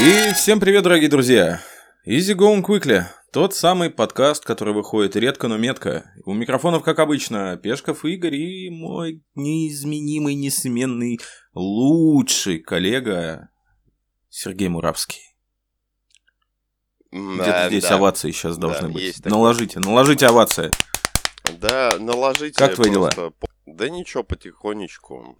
И 0.00 0.32
всем 0.34 0.60
привет, 0.60 0.82
дорогие 0.82 1.08
друзья! 1.08 1.60
Easy 2.06 2.34
Going 2.36 2.62
Quickly, 2.62 3.04
тот 3.32 3.54
самый 3.54 3.90
подкаст, 3.90 4.44
который 4.44 4.74
выходит 4.74 5.16
редко, 5.16 5.48
но 5.48 5.56
метко. 5.56 6.10
У 6.24 6.34
микрофонов, 6.34 6.82
как 6.82 6.98
обычно, 6.98 7.56
Пешков 7.56 8.04
Игорь 8.04 8.34
и 8.34 8.70
мой 8.70 9.22
неизменимый, 9.34 10.34
несменный, 10.34 11.20
лучший 11.54 12.58
коллега 12.58 13.48
Сергей 14.28 14.68
Муравский. 14.68 15.22
Где-то 17.12 17.44
Да, 17.44 17.68
здесь 17.68 17.84
да. 17.84 17.94
овации 17.94 18.32
сейчас 18.32 18.58
должны 18.58 18.88
Да, 18.88 18.94
быть. 18.94 19.24
Наложите, 19.24 19.78
наложите 19.78 20.26
овации. 20.26 20.70
Да, 21.60 21.96
наложите. 21.98 22.58
Как 22.58 22.74
твои 22.74 22.90
дела? 22.90 23.10
Да 23.66 23.88
ничего, 23.88 24.24
потихонечку. 24.24 25.38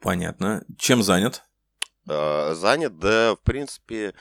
Понятно. 0.00 0.64
Чем 0.78 1.02
занят? 1.02 1.42
Э, 2.08 2.54
занят, 2.54 2.98
да, 2.98 3.34
в 3.34 3.40
принципе, 3.40 4.14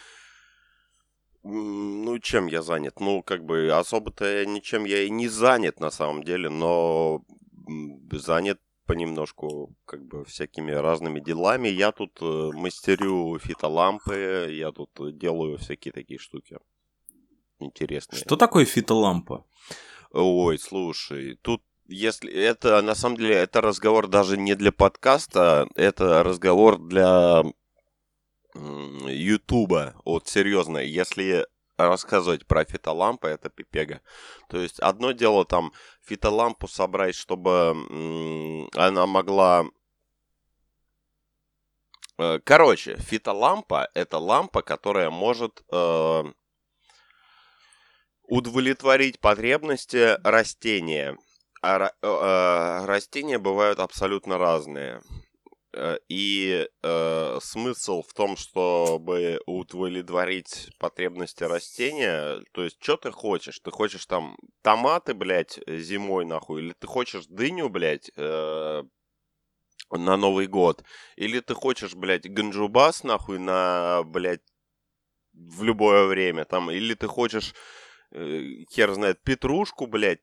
ну, 1.44 2.18
чем 2.20 2.48
я 2.48 2.62
занят? 2.62 3.00
Ну, 3.00 3.22
как 3.22 3.46
бы, 3.46 3.72
особо-то 3.72 4.46
ничем 4.46 4.86
я 4.86 5.04
и 5.04 5.10
не 5.10 5.28
занят, 5.28 5.80
на 5.80 5.92
самом 5.92 6.24
деле, 6.24 6.50
но 6.50 7.24
занят 8.12 8.60
понемножку, 8.86 9.76
как 9.86 10.06
бы, 10.06 10.26
всякими 10.26 10.72
разными 10.72 11.20
делами. 11.20 11.68
Я 11.68 11.92
тут 11.92 12.18
э, 12.22 12.52
мастерю 12.54 13.38
фитолампы, 13.40 14.48
я 14.52 14.72
тут 14.72 15.18
делаю 15.18 15.58
всякие 15.58 15.92
такие 15.92 16.20
штуки 16.20 16.58
интересные. 17.60 18.20
Что 18.20 18.36
такое 18.36 18.66
фитолампа? 18.66 19.46
Ой, 20.12 20.58
слушай, 20.60 21.38
тут 21.42 21.62
если 21.88 22.32
это 22.32 22.82
на 22.82 22.96
самом 22.96 23.18
деле 23.18 23.36
это 23.36 23.62
разговор 23.62 24.08
даже 24.08 24.38
не 24.38 24.56
для 24.56 24.72
подкаста, 24.72 25.68
это 25.76 26.24
разговор 26.24 26.80
для 26.80 27.44
Ютуба. 28.56 29.96
Вот 30.06 30.28
серьезно, 30.28 30.78
если 30.78 31.48
рассказывать 31.78 32.48
про 32.48 32.64
фитолампы, 32.64 33.28
это 33.28 33.50
пипега. 33.50 34.02
То 34.50 34.58
есть 34.58 34.80
одно 34.80 35.12
дело 35.12 35.46
там 35.46 35.74
фитолампу 36.04 36.68
собрать, 36.68 37.16
чтобы 37.16 37.76
она 38.76 39.06
могла 39.06 39.66
Э, 42.18 42.40
Короче, 42.44 42.96
фитолампа 42.98 43.90
это 43.94 44.18
лампа, 44.20 44.62
которая 44.62 45.10
может 45.10 45.64
э, 45.72 46.24
удовлетворить 48.24 49.20
потребности 49.20 50.18
растения. 50.24 51.18
А 51.62 51.92
э, 52.02 52.86
растения 52.86 53.38
бывают 53.40 53.80
абсолютно 53.80 54.38
разные. 54.38 55.02
Э, 55.76 55.98
И 56.08 56.68
э, 56.84 57.40
смысл 57.42 58.02
в 58.02 58.14
том, 58.14 58.38
чтобы 58.38 59.42
удовлетворить 59.46 60.70
потребности 60.80 61.44
растения, 61.44 62.42
то 62.54 62.64
есть, 62.64 62.78
что 62.82 62.96
ты 62.96 63.12
хочешь? 63.12 63.60
Ты 63.60 63.72
хочешь 63.72 64.06
там 64.06 64.38
томаты, 64.62 65.14
блядь, 65.14 65.60
зимой, 65.68 66.26
нахуй, 66.26 66.62
или 66.62 66.74
ты 66.74 66.88
хочешь 66.88 67.26
дыню, 67.28 67.68
блядь, 67.70 68.10
э, 68.16 68.84
на 69.92 70.18
Новый 70.18 70.48
год, 70.48 70.84
или 71.18 71.42
ты 71.42 71.54
хочешь, 71.54 71.94
блядь, 71.94 72.30
ганджубас, 72.30 73.04
нахуй, 73.04 73.38
на, 73.40 74.04
блядь, 74.04 74.44
в 75.34 75.64
любое 75.64 76.06
время, 76.06 76.46
там, 76.46 76.72
или 76.72 76.94
ты 76.94 77.08
хочешь, 77.08 77.54
э, 78.12 78.64
хер 78.72 78.94
знает, 78.94 79.22
петрушку, 79.24 79.88
блядь, 79.88 80.22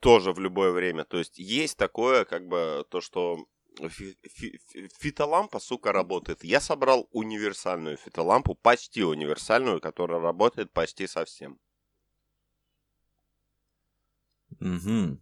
тоже 0.00 0.32
в 0.32 0.38
любое 0.38 0.70
время. 0.70 1.04
То 1.04 1.18
есть 1.18 1.38
есть 1.38 1.76
такое, 1.76 2.24
как 2.24 2.46
бы, 2.46 2.84
то, 2.90 3.00
что 3.00 3.46
фи- 3.88 4.18
фи- 4.22 4.60
фи- 4.68 4.88
фитолампа, 4.98 5.60
сука, 5.60 5.92
работает. 5.92 6.44
Я 6.44 6.60
собрал 6.60 7.08
универсальную 7.12 7.96
фитолампу, 7.96 8.54
почти 8.54 9.02
универсальную, 9.02 9.80
которая 9.80 10.20
работает 10.20 10.72
почти 10.72 11.06
совсем. 11.06 11.58
Угу. 14.60 15.20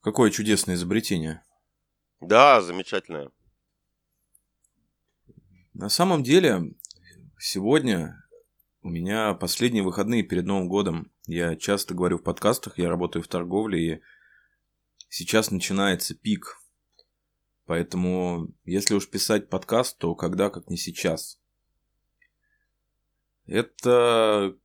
Какое 0.00 0.30
чудесное 0.30 0.74
изобретение. 0.74 1.42
Да, 2.20 2.60
замечательная. 2.62 3.30
На 5.72 5.88
самом 5.88 6.22
деле, 6.22 6.74
сегодня 7.38 8.22
у 8.82 8.90
меня 8.90 9.34
последние 9.34 9.82
выходные 9.82 10.22
перед 10.22 10.44
Новым 10.44 10.68
годом. 10.68 11.10
Я 11.26 11.56
часто 11.56 11.94
говорю 11.94 12.18
в 12.18 12.22
подкастах, 12.22 12.78
я 12.78 12.88
работаю 12.88 13.22
в 13.22 13.28
торговле, 13.28 13.94
и 13.96 14.02
сейчас 15.08 15.50
начинается 15.50 16.14
пик. 16.14 16.58
Поэтому, 17.66 18.48
если 18.64 18.94
уж 18.94 19.08
писать 19.08 19.48
подкаст, 19.48 19.98
то 19.98 20.14
когда, 20.14 20.50
как 20.50 20.68
не 20.68 20.76
сейчас. 20.76 21.40
Это 23.46 24.56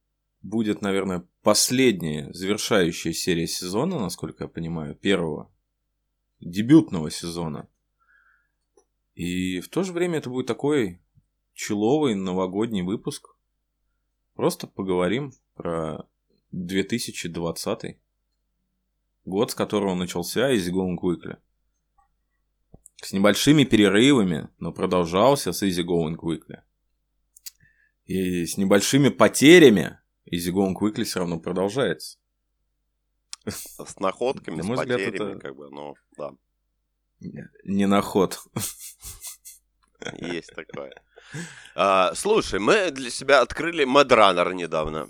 будет, 0.42 0.82
наверное, 0.82 1.28
последняя 1.42 2.32
завершающая 2.34 3.14
серия 3.14 3.48
сезона, 3.48 4.00
насколько 4.00 4.46
я 4.46 4.48
понимаю, 4.48 4.96
первого 4.96 5.52
дебютного 6.40 7.10
сезона. 7.10 7.68
И 9.16 9.60
в 9.60 9.70
то 9.70 9.84
же 9.84 9.92
время 9.92 10.20
это 10.20 10.30
будет 10.30 10.48
такой 10.48 11.02
человый 11.54 12.16
новогодний 12.16 12.82
выпуск. 12.82 13.36
Просто 14.34 14.68
поговорим 14.68 15.34
про 15.56 16.08
2020 16.52 17.98
год, 19.26 19.52
с 19.52 19.56
которого 19.56 19.96
начался 19.96 20.54
Easy 20.54 20.72
Going 20.72 20.96
Quickly. 20.98 21.38
С 23.02 23.14
небольшими 23.14 23.64
перерывами, 23.64 24.50
но 24.60 24.72
продолжался 24.74 25.54
с 25.54 25.64
Easy 25.64 25.84
Going 25.86 26.16
Quickly. 26.16 26.62
И 28.06 28.46
с 28.46 28.58
небольшими 28.58 29.10
потерями 29.10 30.00
Easy 30.32 30.52
Going 30.54 30.74
Quickly 30.80 31.04
все 31.04 31.20
равно 31.20 31.40
продолжается. 31.40 32.18
С 33.46 33.98
находками, 34.00 34.58
На 34.58 34.64
с 34.64 34.68
взгляд, 34.70 35.00
потерями, 35.00 35.32
это- 35.32 35.40
как 35.40 35.56
бы, 35.56 35.70
ну, 35.70 35.96
да, 36.18 36.32
Не 37.64 37.86
на 37.88 38.02
ход. 38.02 38.40
есть 40.20 40.54
такое. 40.54 40.92
А, 41.76 42.14
слушай, 42.16 42.60
мы 42.60 42.92
для 42.92 43.10
себя 43.10 43.42
открыли 43.42 43.86
Madrunner 43.86 44.54
недавно. 44.54 45.10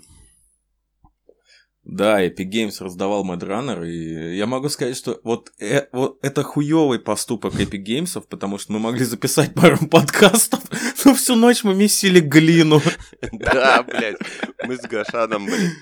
Да, 1.82 2.24
Epic 2.24 2.50
Games 2.50 2.82
раздавал 2.84 3.24
Mad 3.24 3.40
Runner, 3.40 3.88
и 3.88 4.36
я 4.36 4.46
могу 4.46 4.68
сказать, 4.68 4.96
что 4.96 5.18
вот, 5.24 5.50
э- 5.58 5.88
вот 5.92 6.18
это 6.22 6.42
хуёвый 6.42 6.98
поступок 6.98 7.54
Epic 7.54 7.82
Games, 7.84 8.22
потому 8.28 8.58
что 8.58 8.72
мы 8.72 8.78
могли 8.78 9.04
записать 9.04 9.54
пару 9.54 9.78
подкастов, 9.90 10.60
но 11.04 11.14
всю 11.14 11.36
ночь 11.36 11.64
мы 11.64 11.74
месили 11.74 12.20
глину. 12.20 12.82
Да, 13.32 13.82
блядь, 13.82 14.18
мы 14.66 14.76
с 14.76 14.82
Гашаном, 14.82 15.46
блядь, 15.46 15.72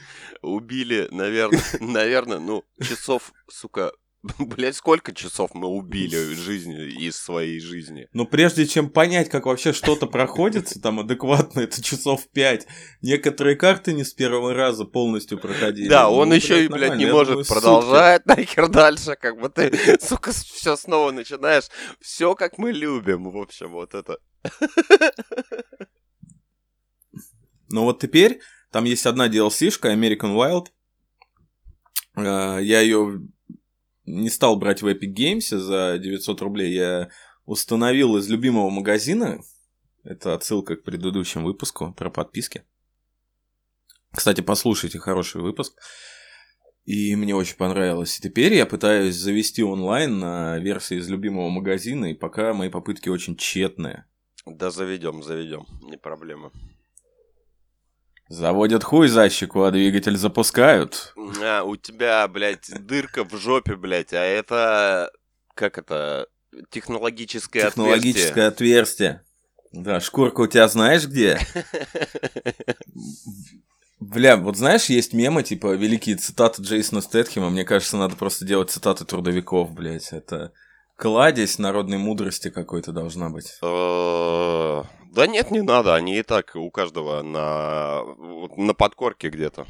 убили, 0.43 1.09
наверное, 1.11 1.61
наверное, 1.81 2.39
ну, 2.39 2.65
часов, 2.81 3.33
сука, 3.51 3.93
блядь, 4.39 4.77
сколько 4.77 5.13
часов 5.15 5.51
мы 5.55 5.69
убили 5.69 6.35
жизни 6.35 6.89
из 7.07 7.17
своей 7.17 7.61
жизни? 7.61 8.09
Но 8.13 8.25
прежде 8.25 8.67
чем 8.67 8.91
понять, 8.91 9.29
как 9.29 9.47
вообще 9.47 9.73
что-то 9.73 10.07
проходится 10.07 10.81
там 10.81 11.01
адекватно, 11.01 11.61
это 11.61 11.83
часов 11.83 12.29
пять. 12.33 12.67
Некоторые 13.03 13.57
карты 13.57 13.93
не 13.93 14.05
с 14.05 14.13
первого 14.13 14.55
раза 14.55 14.85
полностью 14.85 15.39
проходили. 15.39 15.89
Да, 15.89 16.05
Ну, 16.05 16.15
он 16.17 16.33
еще 16.33 16.65
и, 16.65 16.69
блядь, 16.69 16.97
не 16.97 17.07
может 17.07 17.47
продолжать 17.49 18.27
нахер 18.27 18.69
дальше, 18.69 19.17
как 19.21 19.41
бы 19.41 19.49
ты, 19.49 19.99
сука, 20.01 20.33
все 20.33 20.77
снова 20.77 21.11
начинаешь. 21.11 21.65
Все 22.01 22.35
как 22.35 22.59
мы 22.59 22.73
любим, 22.73 23.31
в 23.31 23.37
общем, 23.37 23.73
вот 23.73 23.95
это. 23.95 24.19
Но 27.71 27.85
вот 27.85 28.01
теперь 28.01 28.41
там 28.71 28.85
есть 28.85 29.07
одна 29.07 29.29
DLC-шка, 29.29 29.93
American 29.95 30.35
Wild. 30.35 30.67
Э, 32.17 32.63
Я 32.63 32.81
ее 32.81 33.21
не 34.09 34.31
стал 34.31 34.57
брать 34.57 34.83
в 34.83 34.87
Epic 34.87 35.15
Games 35.15 35.57
за 35.57 35.99
900 35.99 36.41
рублей. 36.43 36.73
Я 36.75 37.11
установил 37.45 38.17
из 38.17 38.29
любимого 38.29 38.71
магазина. 38.71 39.41
Это 40.05 40.35
отсылка 40.35 40.77
к 40.77 40.85
предыдущему 40.85 41.47
выпуску 41.47 41.95
про 41.97 42.11
подписки. 42.11 42.65
Кстати, 44.11 44.41
послушайте 44.41 44.99
хороший 44.99 45.41
выпуск. 45.43 45.75
И 46.85 47.15
мне 47.17 47.35
очень 47.35 47.57
понравилось. 47.57 48.19
И 48.19 48.23
теперь 48.23 48.55
я 48.55 48.65
пытаюсь 48.65 49.15
завести 49.15 49.63
онлайн 49.63 50.19
на 50.19 50.59
версии 50.59 50.97
из 50.97 51.09
любимого 51.11 51.51
магазина, 51.51 52.07
и 52.07 52.15
пока 52.15 52.55
мои 52.55 52.71
попытки 52.71 53.11
очень 53.11 53.37
тщетные. 53.37 54.07
Да 54.47 54.71
заведем, 54.71 55.23
заведем, 55.23 55.67
не 55.83 55.99
проблема. 55.99 56.51
Заводят 58.29 58.85
хуй 58.85 59.09
за 59.09 59.31
щеку, 59.31 59.63
а 59.63 59.71
двигатель 59.71 60.17
запускают. 60.17 61.15
А, 61.43 61.63
у 61.63 61.77
тебя, 61.77 62.29
блядь, 62.29 62.71
дырка 62.87 63.25
в 63.25 63.35
жопе, 63.37 63.77
блядь, 63.77 64.13
а 64.13 64.23
это... 64.23 65.11
Как 65.55 65.79
это? 65.79 66.29
Технологическое, 66.71 67.67
Технологическое 67.67 68.49
отверстие. 68.49 69.23
Да, 69.73 70.01
шкурка 70.01 70.43
у 70.43 70.47
тебя 70.47 70.69
знаешь 70.69 71.07
где? 71.07 71.39
Бля, 74.01 74.37
вот 74.37 74.57
знаешь, 74.57 74.87
есть 74.87 75.13
мемы, 75.13 75.43
типа, 75.43 75.75
великие 75.75 76.17
цитаты 76.17 76.63
Джейсона 76.63 77.01
Стэтхема. 77.01 77.51
Мне 77.51 77.65
кажется, 77.65 77.97
надо 77.97 78.17
просто 78.17 78.45
делать 78.45 78.71
цитаты 78.71 79.05
трудовиков, 79.05 79.73
блядь. 79.73 80.13
Это 80.13 80.53
Кладезь 80.99 81.59
народной 81.61 81.97
мудрости 81.97 82.51
какой-то 82.51 82.91
должна 82.91 83.31
быть. 83.31 83.57
Да 85.19 85.27
нет, 85.27 85.51
не 85.51 85.63
надо, 85.63 85.97
они 85.97 86.17
и 86.17 86.23
так 86.23 86.55
у 86.55 86.71
каждого 86.71 87.23
на, 87.23 88.05
на 88.57 88.73
подкорке 88.73 89.31
где-то. 89.31 89.67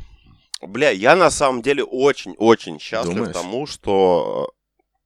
Бля, 0.60 0.90
я 0.90 1.16
на 1.16 1.30
самом 1.30 1.62
деле 1.62 1.84
очень-очень 1.84 2.78
счастлив 2.78 3.14
Думаешь? 3.14 3.34
тому, 3.34 3.66
что... 3.66 4.52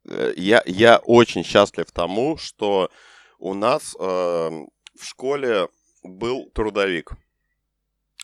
Э, 0.04 0.32
я, 0.36 0.60
я 0.66 0.98
очень 0.98 1.44
счастлив 1.44 1.88
тому, 1.92 2.38
что 2.38 2.90
у 3.38 3.54
нас 3.54 3.94
э, 3.96 4.02
в 4.02 5.04
школе 5.04 5.68
был 6.02 6.50
трудовик. 6.52 7.12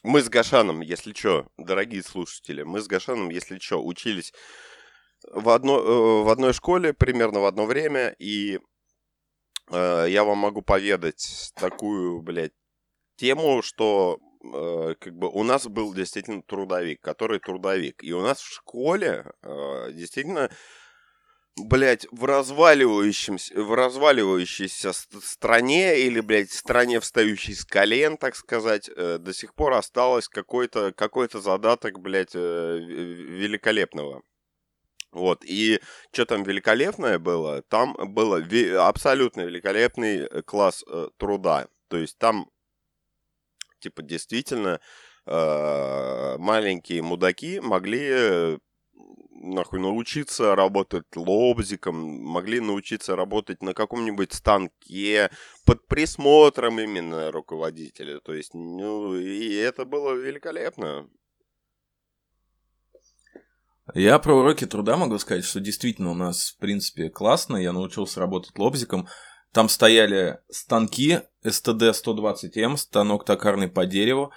Мы 0.02 0.20
с 0.20 0.28
Гашаном, 0.28 0.80
если 0.80 1.12
что, 1.12 1.46
дорогие 1.56 2.02
слушатели, 2.02 2.64
мы 2.64 2.80
с 2.80 2.88
Гашаном, 2.88 3.30
если 3.30 3.60
что, 3.60 3.80
учились 3.80 4.32
в, 5.30 5.50
одно, 5.50 5.78
э, 5.78 6.22
в 6.24 6.28
одной 6.30 6.52
школе 6.52 6.94
примерно 6.94 7.38
в 7.38 7.44
одно 7.44 7.64
время, 7.64 8.08
и 8.18 8.58
э, 9.70 10.06
я 10.08 10.24
вам 10.24 10.38
могу 10.38 10.62
поведать 10.62 11.52
такую, 11.54 12.22
блядь, 12.22 12.52
тему, 13.16 13.62
что 13.62 14.18
э, 14.42 14.94
как 14.98 15.14
бы 15.14 15.28
у 15.28 15.42
нас 15.42 15.66
был 15.66 15.94
действительно 15.94 16.42
трудовик, 16.42 17.00
который 17.00 17.38
трудовик. 17.38 18.02
И 18.02 18.12
у 18.12 18.22
нас 18.22 18.40
в 18.40 18.52
школе 18.52 19.32
э, 19.42 19.92
действительно 19.92 20.50
блядь, 21.64 22.06
в 22.10 22.24
разваливающемся, 22.24 23.60
в 23.60 23.74
разваливающейся 23.74 24.92
стране 24.92 26.00
или, 26.00 26.20
блядь, 26.20 26.52
стране, 26.52 27.00
встающей 27.00 27.54
с 27.54 27.64
колен, 27.64 28.16
так 28.16 28.36
сказать, 28.36 28.88
э, 28.94 29.18
до 29.18 29.32
сих 29.32 29.54
пор 29.54 29.74
осталось 29.74 30.28
какой-то 30.28 30.92
какой 30.92 31.28
задаток, 31.32 32.00
блядь, 32.00 32.34
э, 32.34 32.78
великолепного. 32.78 34.22
Вот, 35.12 35.44
и 35.44 35.80
что 36.12 36.26
там 36.26 36.42
великолепное 36.42 37.18
было? 37.18 37.62
Там 37.62 37.94
было 37.94 38.42
абсолютно 38.86 39.42
великолепный 39.42 40.18
э, 40.18 40.42
класс 40.42 40.84
э, 40.86 41.08
труда. 41.16 41.68
То 41.88 41.96
есть 41.96 42.18
там, 42.18 42.50
типа, 43.80 44.02
действительно, 44.02 44.80
э, 45.26 46.36
маленькие 46.38 47.02
мудаки 47.02 47.60
могли 47.60 48.58
нахуй 49.40 49.80
научиться 49.80 50.54
работать 50.54 51.04
лобзиком, 51.16 51.94
могли 51.96 52.60
научиться 52.60 53.16
работать 53.16 53.62
на 53.62 53.74
каком-нибудь 53.74 54.32
станке 54.32 55.30
под 55.64 55.86
присмотром 55.86 56.80
именно 56.80 57.30
руководителя. 57.30 58.20
То 58.20 58.34
есть, 58.34 58.54
ну, 58.54 59.14
и 59.14 59.54
это 59.54 59.84
было 59.84 60.12
великолепно. 60.12 61.08
Я 63.94 64.18
про 64.18 64.34
уроки 64.34 64.66
труда 64.66 64.96
могу 64.96 65.18
сказать, 65.18 65.44
что 65.44 65.60
действительно 65.60 66.10
у 66.10 66.14
нас, 66.14 66.54
в 66.56 66.58
принципе, 66.58 67.08
классно. 67.08 67.56
Я 67.56 67.72
научился 67.72 68.20
работать 68.20 68.58
лобзиком. 68.58 69.08
Там 69.52 69.68
стояли 69.68 70.38
станки 70.50 71.20
STD-120M, 71.44 72.76
станок 72.76 73.24
токарный 73.24 73.68
по 73.68 73.86
дереву. 73.86 74.32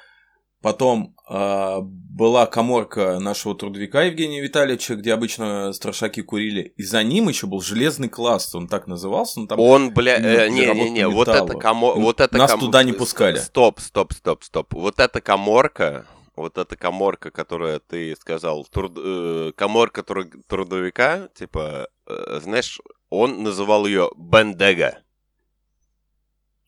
Потом 0.62 1.16
э, 1.28 1.78
была 1.82 2.46
коморка 2.46 3.20
нашего 3.20 3.56
трудовика 3.56 4.04
Евгения 4.04 4.42
Витальевича, 4.42 4.96
где 4.96 5.14
обычно 5.14 5.74
страшаки 5.74 6.22
курили. 6.22 6.74
И 6.78 6.84
за 6.84 7.04
ним 7.04 7.30
еще 7.30 7.48
был 7.48 7.62
железный 7.62 8.10
класс, 8.10 8.54
он 8.54 8.68
так 8.68 8.86
назывался. 8.86 9.40
Он, 9.40 9.48
там, 9.48 9.60
он 9.60 9.92
бля, 9.92 10.18
э, 10.18 10.50
не, 10.50 10.68
не, 10.68 10.90
не, 10.92 11.08
вот 11.08 11.28
это 11.28 11.54
комо, 11.54 11.96
вот 11.96 12.22
это 12.22 12.38
нас 12.38 12.52
ком... 12.52 12.60
туда 12.60 12.84
не 12.84 12.94
пускали. 12.94 13.40
Стоп, 13.40 13.80
стоп, 13.80 14.14
стоп, 14.14 14.44
стоп. 14.44 14.74
Вот 14.76 15.00
эта 15.00 15.20
коморка, 15.20 16.06
вот 16.42 16.58
эта 16.58 16.76
коморка, 16.76 17.32
которая 17.32 17.80
ты 17.80 18.16
сказал, 18.16 18.66
труд... 18.66 18.98
э, 18.98 19.52
коморка 19.56 20.04
труд... 20.04 20.28
трудовика, 20.48 21.30
типа, 21.34 21.88
э, 22.08 22.40
знаешь, 22.42 22.80
он 23.10 23.44
называл 23.44 23.86
ее 23.86 24.10
Бендега. 24.18 25.02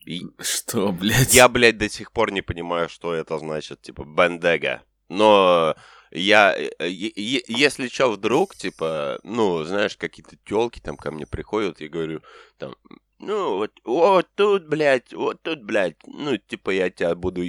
И... 0.06 0.22
Что, 0.40 0.92
блядь? 0.92 1.34
Я, 1.34 1.48
блядь, 1.48 1.78
до 1.78 1.88
сих 1.88 2.12
пор 2.12 2.32
не 2.32 2.42
понимаю, 2.42 2.88
что 2.88 3.14
это 3.14 3.38
значит, 3.38 3.82
типа, 3.82 4.04
Бендега. 4.04 4.82
Но 5.08 5.74
я, 6.10 6.54
э, 6.56 6.88
если 6.88 7.88
что, 7.88 8.12
вдруг, 8.12 8.54
типа, 8.54 9.18
ну, 9.22 9.64
знаешь, 9.64 9.96
какие-то 9.96 10.36
телки 10.44 10.80
там 10.80 10.96
ко 10.96 11.10
мне 11.10 11.26
приходят, 11.26 11.80
я 11.80 11.88
говорю, 11.88 12.22
там, 12.58 12.76
ну, 13.18 13.56
вот, 13.56 13.72
вот 13.84 14.28
тут, 14.34 14.66
блядь, 14.68 15.12
вот 15.12 15.42
тут, 15.42 15.62
блядь, 15.62 15.96
ну, 16.06 16.36
типа, 16.36 16.70
я 16.70 16.90
тебя 16.90 17.14
буду 17.14 17.42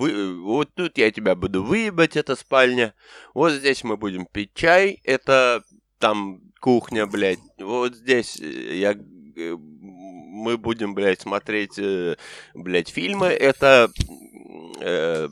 вы, 0.00 0.40
вот 0.40 0.70
тут 0.74 0.96
я 0.96 1.10
тебя 1.10 1.34
буду 1.34 1.62
выебать, 1.62 2.16
это 2.16 2.34
спальня. 2.34 2.94
Вот 3.34 3.52
здесь 3.52 3.84
мы 3.84 3.96
будем 3.96 4.24
пить 4.24 4.54
чай, 4.54 5.00
это 5.04 5.62
там 5.98 6.40
кухня, 6.60 7.06
блядь. 7.06 7.40
Вот 7.58 7.94
здесь 7.94 8.40
э, 8.40 8.78
я 8.78 8.92
э, 8.92 9.56
мы 10.40 10.56
будем, 10.56 10.94
блядь, 10.94 11.20
смотреть, 11.20 11.78
э, 11.78 12.16
блядь, 12.54 12.88
фильмы. 12.88 13.26
Это, 13.26 13.90
э, 14.80 15.28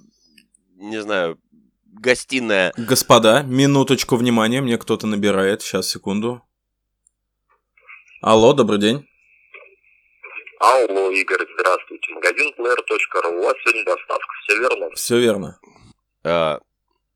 не 0.76 1.00
знаю, 1.00 1.38
гостиная. 1.86 2.72
Господа, 2.76 3.42
минуточку 3.42 4.16
внимания, 4.16 4.60
мне 4.60 4.76
кто-то 4.76 5.06
набирает. 5.06 5.62
Сейчас, 5.62 5.88
секунду. 5.88 6.42
Алло, 8.20 8.52
добрый 8.52 8.78
день. 8.78 9.06
Алло, 10.60 11.10
Игорь, 11.12 11.46
здравствуйте. 11.54 12.12
Магазин 12.14 12.52
player.ru. 12.58 13.38
У 13.38 13.42
вас 13.44 13.54
сегодня 13.62 13.84
доставка, 13.84 14.34
все 14.42 14.58
верно? 14.58 14.90
Все 14.94 15.18
верно. 15.20 15.60
А, 16.24 16.60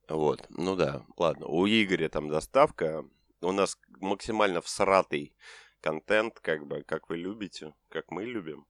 вот, 0.09 0.47
ну 0.51 0.77
да, 0.77 1.05
ладно. 1.17 1.47
У 1.47 1.67
Игоря 1.67 2.09
там 2.09 2.29
доставка. 2.29 3.05
У 3.41 3.51
нас 3.51 3.77
максимально 4.01 4.61
всратый 4.61 5.35
контент, 5.81 6.39
как 6.39 6.67
бы, 6.67 6.85
как 6.87 7.09
вы 7.09 7.17
любите, 7.17 7.75
как 7.89 8.13
мы 8.13 8.25
любим. 8.25 8.65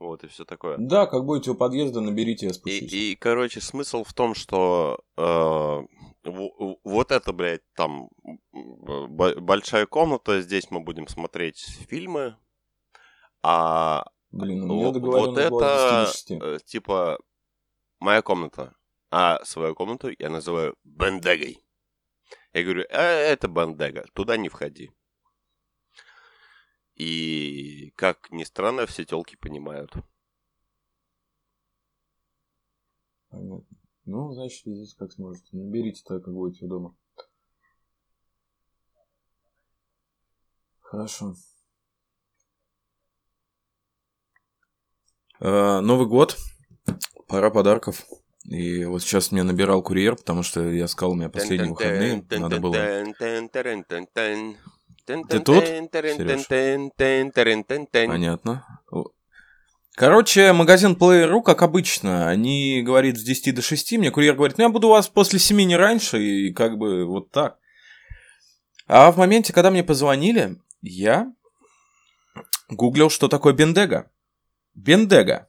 Вот, 0.00 0.24
и 0.24 0.26
все 0.26 0.44
такое. 0.44 0.78
Да, 0.78 1.06
как 1.06 1.24
будете 1.24 1.52
у 1.52 1.54
подъезда, 1.54 2.00
наберите, 2.00 2.46
я 2.46 2.52
спущусь. 2.52 2.92
И, 2.92 3.12
и 3.12 3.14
короче, 3.14 3.60
смысл 3.60 4.02
в 4.02 4.12
том, 4.12 4.34
что 4.34 4.98
э, 5.16 5.80
вот 6.24 7.12
это, 7.12 7.32
блядь, 7.32 7.62
там 7.76 8.08
большая 8.50 9.86
комната, 9.86 10.40
здесь 10.40 10.72
мы 10.72 10.80
будем 10.80 11.06
смотреть 11.06 11.60
фильмы, 11.88 12.36
а 13.42 14.04
Блин, 14.30 14.62
у 14.70 14.74
меня 14.74 14.92
вот 14.92 15.36
это, 15.36 16.10
э, 16.30 16.58
типа, 16.64 17.18
моя 17.98 18.22
комната. 18.22 18.74
А 19.10 19.44
свою 19.44 19.74
комнату 19.74 20.10
я 20.18 20.30
называю 20.30 20.74
бандегой. 20.84 21.62
Я 22.54 22.62
говорю, 22.64 22.82
э, 22.88 22.96
это 22.96 23.48
бандега, 23.48 24.06
туда 24.14 24.36
не 24.36 24.48
входи. 24.48 24.90
И, 26.94 27.92
как 27.96 28.30
ни 28.30 28.44
странно, 28.44 28.86
все 28.86 29.04
телки 29.04 29.36
понимают. 29.36 29.92
Понятно. 33.28 33.76
Ну, 34.04 34.32
значит, 34.32 34.66
везите 34.66 34.96
как 34.96 35.12
сможете. 35.12 35.56
Наберите 35.56 36.02
так, 36.04 36.24
как 36.24 36.34
будете 36.34 36.66
дома. 36.66 36.96
Хорошо. 40.80 41.34
Новый 45.42 46.06
год, 46.06 46.36
пора 47.26 47.50
подарков. 47.50 48.04
И 48.44 48.84
вот 48.84 49.02
сейчас 49.02 49.32
мне 49.32 49.42
набирал 49.42 49.82
курьер, 49.82 50.14
потому 50.16 50.42
что 50.42 50.68
я 50.70 50.86
сказал, 50.86 51.12
у 51.12 51.14
меня 51.16 51.28
последние 51.28 51.70
выходные, 51.70 52.24
надо 52.30 52.60
было... 52.60 52.74
Ты 55.04 55.40
тут, 55.40 55.64
Понятно. 58.08 58.64
Короче, 59.94 60.52
магазин 60.52 60.92
Player.ru, 60.92 61.42
как 61.42 61.62
обычно, 61.62 62.28
они 62.28 62.82
говорят 62.82 63.18
с 63.18 63.22
10 63.22 63.54
до 63.56 63.62
6, 63.62 63.92
мне 63.98 64.10
курьер 64.10 64.34
говорит, 64.34 64.58
ну 64.58 64.64
я 64.64 64.70
буду 64.70 64.86
у 64.86 64.90
вас 64.90 65.08
после 65.08 65.38
7 65.38 65.60
не 65.60 65.76
раньше, 65.76 66.22
и 66.22 66.52
как 66.52 66.78
бы 66.78 67.04
вот 67.04 67.30
так. 67.30 67.58
А 68.86 69.10
в 69.10 69.18
моменте, 69.18 69.52
когда 69.52 69.70
мне 69.70 69.82
позвонили, 69.82 70.56
я 70.82 71.32
гуглил, 72.68 73.10
что 73.10 73.28
такое 73.28 73.52
бендега. 73.52 74.08
Бендега. 74.74 75.48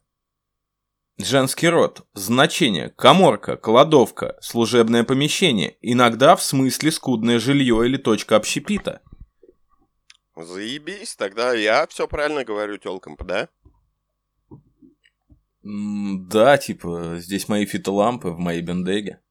Женский 1.17 1.69
род. 1.69 2.07
Значение. 2.13 2.89
Коморка, 2.89 3.55
кладовка, 3.55 4.37
служебное 4.41 5.03
помещение. 5.03 5.77
Иногда 5.81 6.35
в 6.35 6.43
смысле 6.43 6.91
скудное 6.91 7.39
жилье 7.39 7.85
или 7.85 7.97
точка 7.97 8.35
общепита. 8.35 9.01
Заебись, 10.35 11.15
тогда 11.15 11.53
я 11.53 11.85
все 11.87 12.07
правильно 12.07 12.43
говорю 12.43 12.77
телкам, 12.77 13.15
да? 13.19 13.49
да, 15.61 16.57
типа, 16.57 17.15
здесь 17.19 17.47
мои 17.47 17.65
фитолампы 17.65 18.29
в 18.29 18.39
моей 18.39 18.61
бендеге. 18.61 19.21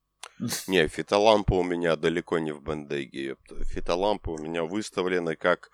Не, 0.69 0.89
фитолампы 0.89 1.55
у 1.55 1.63
меня 1.63 1.97
далеко 1.97 2.39
не 2.39 2.53
в 2.53 2.63
бендеге. 2.63 3.37
Фитолампы 3.65 4.31
у 4.31 4.39
меня 4.39 4.65
выставлены 4.65 5.37
как 5.37 5.71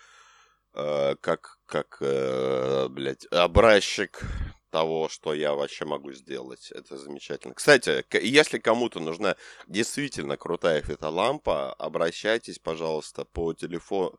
Э, 0.78 1.16
как, 1.20 1.57
как, 1.68 1.98
э, 2.00 2.88
блядь, 2.88 3.26
образчик 3.30 4.22
того, 4.70 5.08
что 5.08 5.32
я 5.34 5.54
вообще 5.54 5.84
могу 5.84 6.12
сделать. 6.12 6.72
Это 6.72 6.96
замечательно. 6.98 7.54
Кстати, 7.54 8.04
если 8.22 8.58
кому-то 8.58 9.00
нужна 9.00 9.36
действительно 9.66 10.36
крутая 10.36 10.82
фитолампа, 10.82 11.72
обращайтесь, 11.74 12.58
пожалуйста, 12.58 13.24
по 13.24 13.52
телефону 13.54 14.18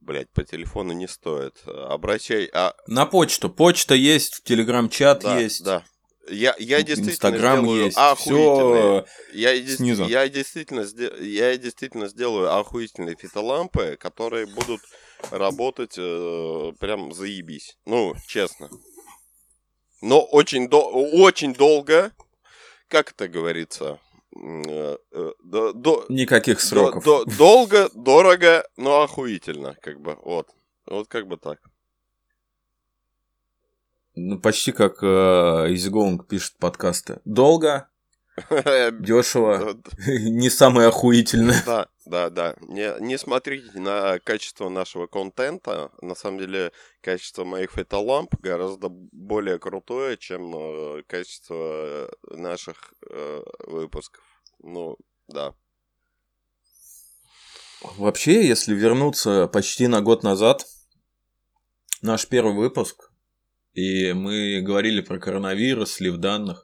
Блять, 0.00 0.28
по 0.30 0.42
телефону 0.44 0.92
не 0.92 1.08
стоит. 1.08 1.62
Обращай... 1.66 2.50
А... 2.52 2.74
На 2.86 3.06
почту. 3.06 3.48
Почта 3.48 3.94
есть, 3.94 4.42
телеграм-чат 4.44 5.20
Да, 5.20 5.38
есть. 5.40 5.64
да. 5.64 5.82
Я, 6.28 6.54
я 6.58 6.82
действительно 6.82 7.10
Инстаграм 7.12 7.60
сделаю 7.60 7.84
есть. 7.84 7.96
охуительные- 7.96 9.04
Все 9.04 9.38
Я, 9.38 9.66
снизу. 9.76 10.04
я 10.04 10.28
действительно, 10.28 10.84
я 11.22 11.56
действительно 11.56 12.08
сделаю 12.08 12.54
охуительные 12.54 13.16
фитолампы, 13.16 13.96
которые 13.98 14.44
будут 14.46 14.80
работать 15.30 15.94
э, 15.98 16.72
прям 16.78 17.12
заебись. 17.12 17.76
Ну, 17.86 18.14
честно. 18.26 18.70
Но 20.02 20.22
очень, 20.22 20.68
дол- 20.68 21.08
очень 21.22 21.54
долго, 21.54 22.12
как 22.88 23.12
это 23.12 23.28
говорится, 23.28 23.98
э, 24.36 24.96
э, 25.12 25.32
до- 25.42 25.72
до- 25.72 26.04
никаких 26.08 26.58
до- 26.58 26.62
сроков. 26.64 27.04
до- 27.04 27.24
долго, 27.24 27.88
дорого, 27.94 28.68
но 28.76 29.02
охуительно, 29.02 29.76
как 29.80 30.00
бы, 30.00 30.16
вот. 30.22 30.48
Вот 30.86 31.08
как 31.08 31.26
бы 31.26 31.36
так. 31.38 31.58
Ну, 34.16 34.38
почти 34.38 34.72
как 34.72 35.02
э, 35.02 35.06
Going 35.06 36.22
пишет 36.24 36.56
подкасты. 36.58 37.20
Долго, 37.24 37.88
дешево, 39.00 39.78
не 40.06 40.50
самое 40.50 40.88
охуительное. 40.88 41.62
Да, 41.64 41.88
да, 42.04 42.30
да. 42.30 42.56
Не, 42.62 42.94
не 43.00 43.16
смотрите 43.16 43.78
на 43.78 44.18
качество 44.18 44.68
нашего 44.68 45.06
контента. 45.06 45.90
На 46.02 46.14
самом 46.14 46.38
деле, 46.38 46.72
качество 47.00 47.44
моих 47.44 47.72
фотоламп 47.72 48.34
гораздо 48.40 48.88
более 48.88 49.58
крутое, 49.58 50.16
чем 50.16 50.52
э, 50.54 51.02
качество 51.06 52.10
наших 52.30 52.94
э, 53.08 53.42
выпусков. 53.66 54.24
Ну, 54.60 54.96
да. 55.28 55.54
Вообще, 57.96 58.46
если 58.46 58.74
вернуться 58.74 59.46
почти 59.46 59.86
на 59.86 60.00
год 60.00 60.22
назад, 60.22 60.66
наш 62.02 62.26
первый 62.26 62.54
выпуск, 62.54 63.10
и 63.74 64.12
мы 64.12 64.60
говорили 64.62 65.00
про 65.00 65.18
коронавирус, 65.18 65.92
слив 65.92 66.16
данных. 66.16 66.63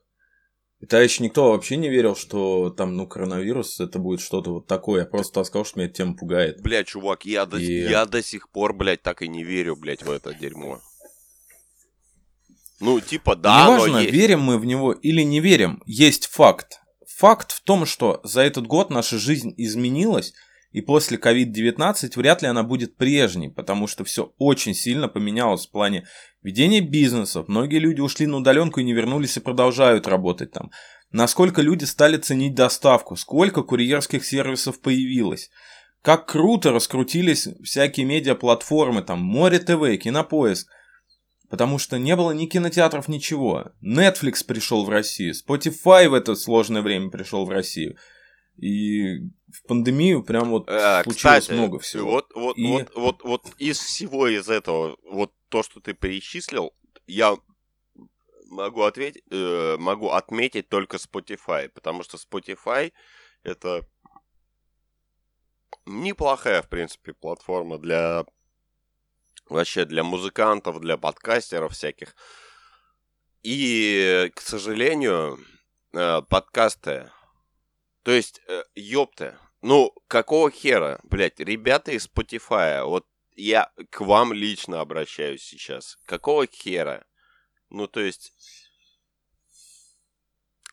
Тогда 0.81 1.03
еще 1.03 1.23
никто 1.23 1.51
вообще 1.51 1.77
не 1.77 1.91
верил, 1.91 2.17
что 2.17 2.71
там, 2.71 2.97
ну, 2.97 3.07
коронавирус, 3.07 3.81
это 3.81 3.99
будет 3.99 4.21
что-то 4.21 4.55
вот 4.55 4.67
такое. 4.67 5.01
Я 5.03 5.07
просто 5.07 5.45
сказал, 5.45 5.67
что 5.67 5.79
меня 5.79 5.89
эта 5.89 5.97
тема 5.97 6.17
пугает. 6.17 6.63
Бля, 6.63 6.85
чувак, 6.85 7.27
я 7.27 7.45
до, 7.45 7.59
И- 7.59 7.83
я 7.89 8.07
до 8.07 8.23
сих 8.23 8.49
пор, 8.49 8.73
блядь, 8.73 9.03
так 9.03 9.21
и 9.21 9.29
не 9.29 9.45
верю, 9.45 9.77
блядь, 9.77 10.03
в 10.03 10.11
это 10.11 10.33
дерьмо. 10.33 10.81
Ну, 12.81 12.99
типа, 12.99 13.37
да, 13.37 13.67
Неважно, 13.67 13.93
но 13.93 14.01
есть. 14.01 14.13
верим 14.13 14.41
мы 14.41 14.59
в 14.59 14.65
него 14.65 14.93
или 14.93 15.21
не 15.21 15.41
верим, 15.41 15.83
есть 15.85 16.27
факт. 16.29 16.81
Факт 17.07 17.53
в 17.53 17.61
том, 17.61 17.85
что 17.85 18.21
за 18.25 18.41
этот 18.41 18.67
год 18.67 18.89
наша 18.89 19.19
жизнь 19.19 19.53
изменилась, 19.59 20.33
и 20.73 20.81
после 20.81 21.19
COVID-19 21.19 22.13
вряд 22.17 22.43
ли 22.43 22.49
она 22.49 22.63
будет 22.63 22.97
прежней, 22.97 23.49
потому 23.49 23.87
что 23.87 24.05
все 24.05 24.33
очень 24.39 24.75
сильно 24.75 25.09
поменялось 25.09 25.67
в 25.67 25.71
плане 25.71 26.07
ведения 26.43 26.81
бизнесов. 26.81 27.49
Многие 27.49 27.79
люди 27.79 28.01
ушли 28.01 28.27
на 28.27 28.37
удаленку 28.37 28.81
и 28.81 28.85
не 28.85 28.93
вернулись 28.93 29.37
и 29.37 29.41
продолжают 29.41 30.07
работать 30.07 30.53
там. 30.53 30.71
Насколько 31.11 31.61
люди 31.61 31.85
стали 31.85 32.19
ценить 32.19 32.55
доставку, 32.55 33.17
сколько 33.17 33.63
курьерских 33.63 34.25
сервисов 34.25 34.81
появилось. 34.81 35.51
Как 36.03 36.27
круто 36.27 36.71
раскрутились 36.71 37.49
всякие 37.63 38.07
медиаплатформы, 38.07 39.03
там 39.03 39.21
Море 39.21 39.59
ТВ, 39.59 40.01
Кинопоиск. 40.01 40.69
Потому 41.51 41.79
что 41.79 41.99
не 41.99 42.15
было 42.15 42.31
ни 42.31 42.47
кинотеатров, 42.47 43.09
ничего. 43.09 43.73
Netflix 43.83 44.45
пришел 44.47 44.85
в 44.85 44.89
Россию, 44.89 45.35
Spotify 45.35 46.09
в 46.09 46.15
это 46.15 46.37
сложное 46.37 46.81
время 46.81 47.11
пришел 47.11 47.45
в 47.45 47.51
Россию. 47.51 47.97
И 48.61 49.21
в 49.53 49.63
пандемию 49.67 50.23
прям 50.23 50.51
вот 50.51 50.69
Э, 50.69 51.03
случилось 51.03 51.45
кстати, 51.45 51.59
много 51.59 51.79
всего. 51.79 52.11
Вот, 52.11 52.31
вот, 52.35 52.59
И- 52.59 52.67
вот, 52.67 52.95
вот, 52.95 53.23
вот 53.23 53.47
из 53.59 53.79
всего 53.79 54.29
из 54.29 54.51
этого, 54.51 54.99
вот 55.03 55.33
то, 55.49 55.63
что 55.63 55.81
ты 55.81 55.95
перечислил, 55.95 56.75
я 57.07 57.37
могу 58.51 58.83
ответить, 58.83 59.25
э, 59.31 59.77
могу 59.79 60.11
отметить 60.11 60.69
только 60.69 60.99
Spotify, 60.99 61.71
потому 61.71 62.03
что 62.03 62.19
Spotify 62.19 62.93
это 63.43 63.87
неплохая, 65.87 66.61
в 66.61 66.69
принципе, 66.69 67.15
платформа 67.15 67.79
для 67.79 68.27
вообще 69.49 69.87
для 69.87 70.05
музыкантов, 70.05 70.81
для 70.81 70.99
подкастеров 70.99 71.73
всяких. 71.73 72.15
И, 73.43 74.31
к 74.35 74.41
сожалению, 74.43 75.39
э, 75.95 76.21
подкасты, 76.29 77.11
то 78.03 78.13
есть, 78.13 78.41
э, 78.49 78.65
ёпта, 78.75 79.39
ну, 79.63 79.93
какого 80.09 80.51
хера, 80.51 81.01
блядь, 81.05 81.39
ребята 81.41 81.93
из 81.93 82.09
Spotify, 82.09 82.85
вот 82.85 83.07
я 83.37 83.71
к 83.91 84.01
вам 84.01 84.33
лично 84.33 84.81
обращаюсь 84.81 85.43
сейчас. 85.43 85.97
Какого 86.07 86.47
хера? 86.47 87.07
Ну, 87.69 87.87
то 87.87 88.01
есть, 88.01 88.33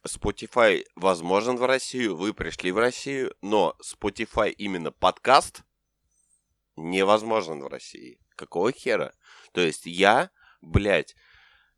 Spotify 0.06 0.86
возможен 0.96 1.58
в 1.58 1.66
Россию, 1.66 2.16
вы 2.16 2.34
пришли 2.34 2.72
в 2.72 2.78
Россию, 2.78 3.36
но 3.42 3.76
Spotify 3.84 4.52
именно 4.52 4.92
подкаст 4.92 5.64
невозможен 6.76 7.62
в 7.62 7.68
России. 7.68 8.20
Какого 8.36 8.72
хера? 8.72 9.14
То 9.52 9.62
есть 9.62 9.86
я, 9.86 10.30
блядь, 10.62 11.16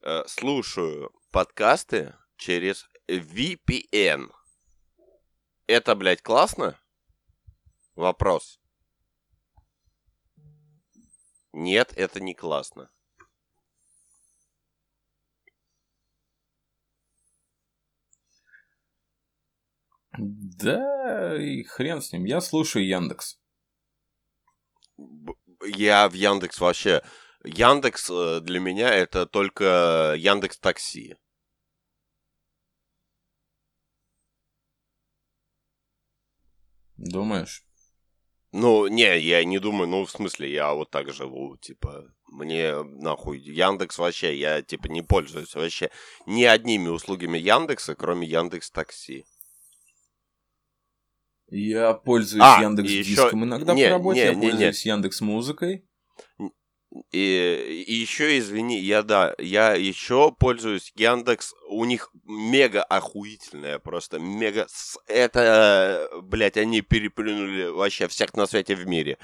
э, 0.02 0.24
слушаю 0.28 1.12
подкасты 1.32 2.16
через 2.38 2.88
VPN. 3.08 4.32
Это, 5.70 5.94
блядь, 5.94 6.24
классно? 6.24 6.80
Вопрос. 7.94 8.60
Нет, 11.54 11.94
это 11.96 12.20
не 12.20 12.34
классно. 12.34 12.90
Да, 20.18 21.40
и 21.40 21.62
хрен 21.62 22.02
с 22.02 22.14
ним. 22.14 22.26
Я 22.26 22.42
слушаю 22.42 22.88
Яндекс. 22.88 23.40
Я 25.64 26.10
в 26.10 26.14
Яндекс 26.14 26.60
вообще... 26.60 27.04
Яндекс 27.44 28.10
э, 28.10 28.40
для 28.42 28.60
меня 28.60 28.90
это 28.90 29.28
только 29.28 30.16
Яндекс 30.18 30.58
Такси. 30.58 31.16
Думаешь? 37.00 37.64
Ну, 38.52 38.88
не, 38.88 39.20
я 39.20 39.44
не 39.46 39.60
думаю, 39.60 39.88
ну, 39.88 40.04
в 40.06 40.12
смысле, 40.12 40.52
я 40.52 40.74
вот 40.74 40.90
так 40.90 41.14
живу, 41.14 41.56
типа, 41.58 42.12
мне 42.28 42.84
нахуй 42.84 43.40
Яндекс 43.40 43.98
вообще, 44.00 44.36
я, 44.38 44.62
типа, 44.62 44.88
не 44.88 45.02
пользуюсь 45.02 45.56
вообще 45.56 45.92
ни 46.26 46.44
одними 46.44 46.90
услугами 46.90 47.38
Яндекса, 47.38 47.96
кроме 47.96 48.28
Яндекс 48.28 48.72
Такси. 48.72 49.26
Я 51.52 51.94
пользуюсь 51.94 52.44
А, 52.46 52.62
Яндекс 52.62 52.90
Диском 52.90 53.26
ещё- 53.44 53.48
иногда 53.48 53.74
не, 53.74 53.86
по 53.86 53.90
работе, 53.92 54.20
не, 54.20 54.26
я 54.26 54.34
не, 54.34 54.42
не. 54.42 54.50
пользуюсь 54.52 54.86
Яндекс 54.86 55.22
Музыкой. 55.22 55.86
И, 57.12 57.86
и 57.88 57.94
еще, 57.94 58.40
извини, 58.40 58.80
я, 58.80 59.04
да, 59.04 59.36
я 59.38 59.74
еще 59.74 60.32
пользуюсь 60.32 60.92
Яндекс, 60.96 61.54
у 61.68 61.86
них 61.86 62.10
мега 62.26 62.84
охуительная, 62.84 63.78
просто 63.78 64.18
мега, 64.18 64.68
это, 65.06 66.10
блядь, 66.24 66.58
они 66.58 66.82
переплюнули 66.82 67.68
вообще 67.68 68.08
всех 68.08 68.34
на 68.34 68.48
свете 68.48 68.76
в 68.76 68.88
мире. 68.88 69.20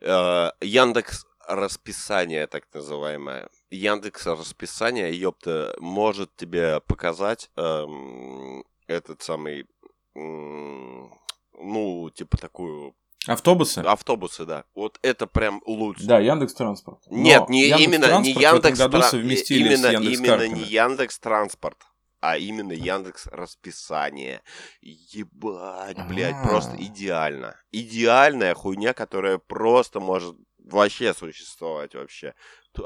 Э, 0.00 0.50
Яндекс 0.60 1.24
расписание, 1.46 2.46
так 2.48 2.64
называемое. 2.74 3.48
Яндекс 3.70 4.26
расписание, 4.26 5.14
ёпта, 5.18 5.76
может 5.78 6.34
тебе 6.36 6.80
показать 6.80 7.50
эм, 7.56 8.64
этот 8.88 9.22
самый, 9.22 9.66
м, 10.14 11.12
ну, 11.52 12.10
типа 12.10 12.36
такую, 12.36 12.94
Автобусы? 13.26 13.80
автобусы, 13.80 14.44
да. 14.44 14.64
Вот 14.74 14.98
это 15.02 15.26
прям 15.26 15.60
лучше. 15.66 16.04
Да, 16.06 16.18
Яндекс 16.18 16.54
Транспорт. 16.54 17.00
Нет, 17.10 17.48
не 17.48 17.66
именно 17.68 18.20
не 18.20 18.30
Яндекс 18.30 18.42
Яндекс 18.42 18.52
в 18.52 18.64
этом 18.64 18.74
году 18.74 18.98
Тра- 18.98 19.08
совместили 19.10 19.58
именно, 19.74 19.88
с 19.88 19.92
Яндекс 19.92 20.18
именно 20.18 20.48
не 20.48 20.62
Яндекс 20.62 21.18
Транспорт, 21.18 21.78
а 22.20 22.38
именно 22.38 22.72
Яндекс 22.72 23.26
Расписание. 23.26 24.42
Ебать, 24.80 25.98
блядь, 26.08 26.36
А. 26.36 26.46
просто 26.48 26.76
идеально. 26.76 27.56
Идеальная 27.72 28.54
хуйня, 28.54 28.92
которая 28.92 29.38
просто 29.38 30.00
может 30.00 30.36
вообще 30.58 31.14
существовать 31.14 31.94
вообще. 31.94 32.34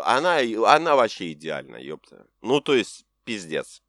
Она, 0.05 0.39
она 0.67 0.95
вообще 0.97 1.33
идеальна, 1.33 1.77
ёпта. 1.77 2.27
Ну, 2.43 2.61
то 2.61 2.75
есть, 2.75 3.07
пиздец. 3.25 3.83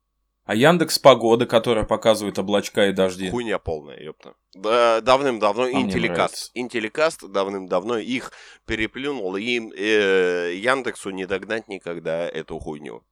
А 0.44 0.56
Яндекс 0.56 0.98
Погода, 0.98 1.46
которая 1.46 1.86
показывает 1.86 2.40
облачка 2.40 2.88
и 2.88 2.94
дожди. 2.94 3.30
Хуйня 3.30 3.60
полная, 3.60 4.00
ёпта. 4.00 4.34
Да, 4.54 5.00
давным-давно 5.02 5.68
мне 5.68 5.84
Интелликаст. 5.84 6.52
Интелликаст 6.56 7.30
давным-давно 7.30 7.98
их 7.98 8.32
переплюнул, 8.66 9.36
и 9.36 9.44
им 9.44 9.72
э, 9.72 10.56
Яндексу 10.56 11.12
не 11.12 11.26
догнать 11.26 11.68
никогда 11.68 12.28
эту 12.28 12.58
хуйню. 12.60 13.04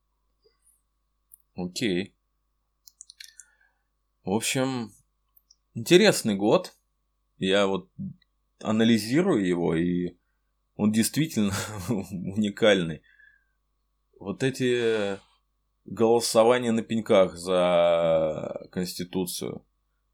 Окей. 1.54 2.14
В 4.24 4.32
общем, 4.32 4.92
интересный 5.74 6.34
год. 6.34 6.74
Я 7.38 7.66
вот 7.66 7.88
анализирую 8.60 9.46
его 9.46 9.74
и 9.74 10.16
он 10.76 10.92
действительно 10.92 11.54
уникальный. 11.88 13.02
Вот 14.18 14.42
эти 14.42 15.18
голосования 15.84 16.72
на 16.72 16.82
пеньках 16.82 17.36
за 17.36 18.68
Конституцию. 18.70 19.64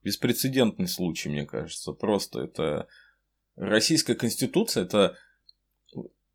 Беспрецедентный 0.03 0.89
случай, 0.89 1.29
мне 1.29 1.45
кажется. 1.45 1.93
Просто 1.93 2.43
это... 2.43 2.89
Российская 3.57 4.15
Конституция 4.15 4.85
это... 4.85 5.17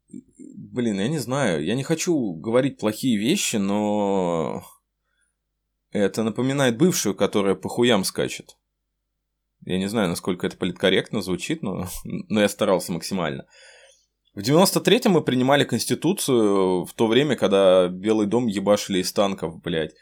Блин, 0.10 1.00
я 1.00 1.08
не 1.08 1.20
знаю. 1.20 1.64
Я 1.64 1.76
не 1.76 1.84
хочу 1.84 2.34
говорить 2.34 2.80
плохие 2.80 3.18
вещи, 3.18 3.56
но... 3.56 4.64
Это 5.92 6.24
напоминает 6.24 6.78
бывшую, 6.78 7.16
которая 7.16 7.56
по 7.56 7.70
хуям 7.70 8.04
скачет. 8.04 8.58
Я 9.66 9.78
не 9.78 9.88
знаю, 9.88 10.10
насколько 10.10 10.48
это 10.48 10.58
политкорректно 10.58 11.22
звучит, 11.22 11.62
но, 11.62 11.88
но 12.04 12.42
я 12.42 12.50
старался 12.50 12.92
максимально. 12.92 13.46
В 14.34 14.40
93-м 14.40 15.12
мы 15.12 15.22
принимали 15.22 15.66
Конституцию 15.66 16.86
в 16.86 16.94
то 16.94 17.08
время, 17.08 17.36
когда 17.36 17.90
Белый 17.90 18.28
дом 18.28 18.48
ебашили 18.48 19.00
из 19.00 19.12
танков, 19.12 19.62
блядь. 19.62 19.94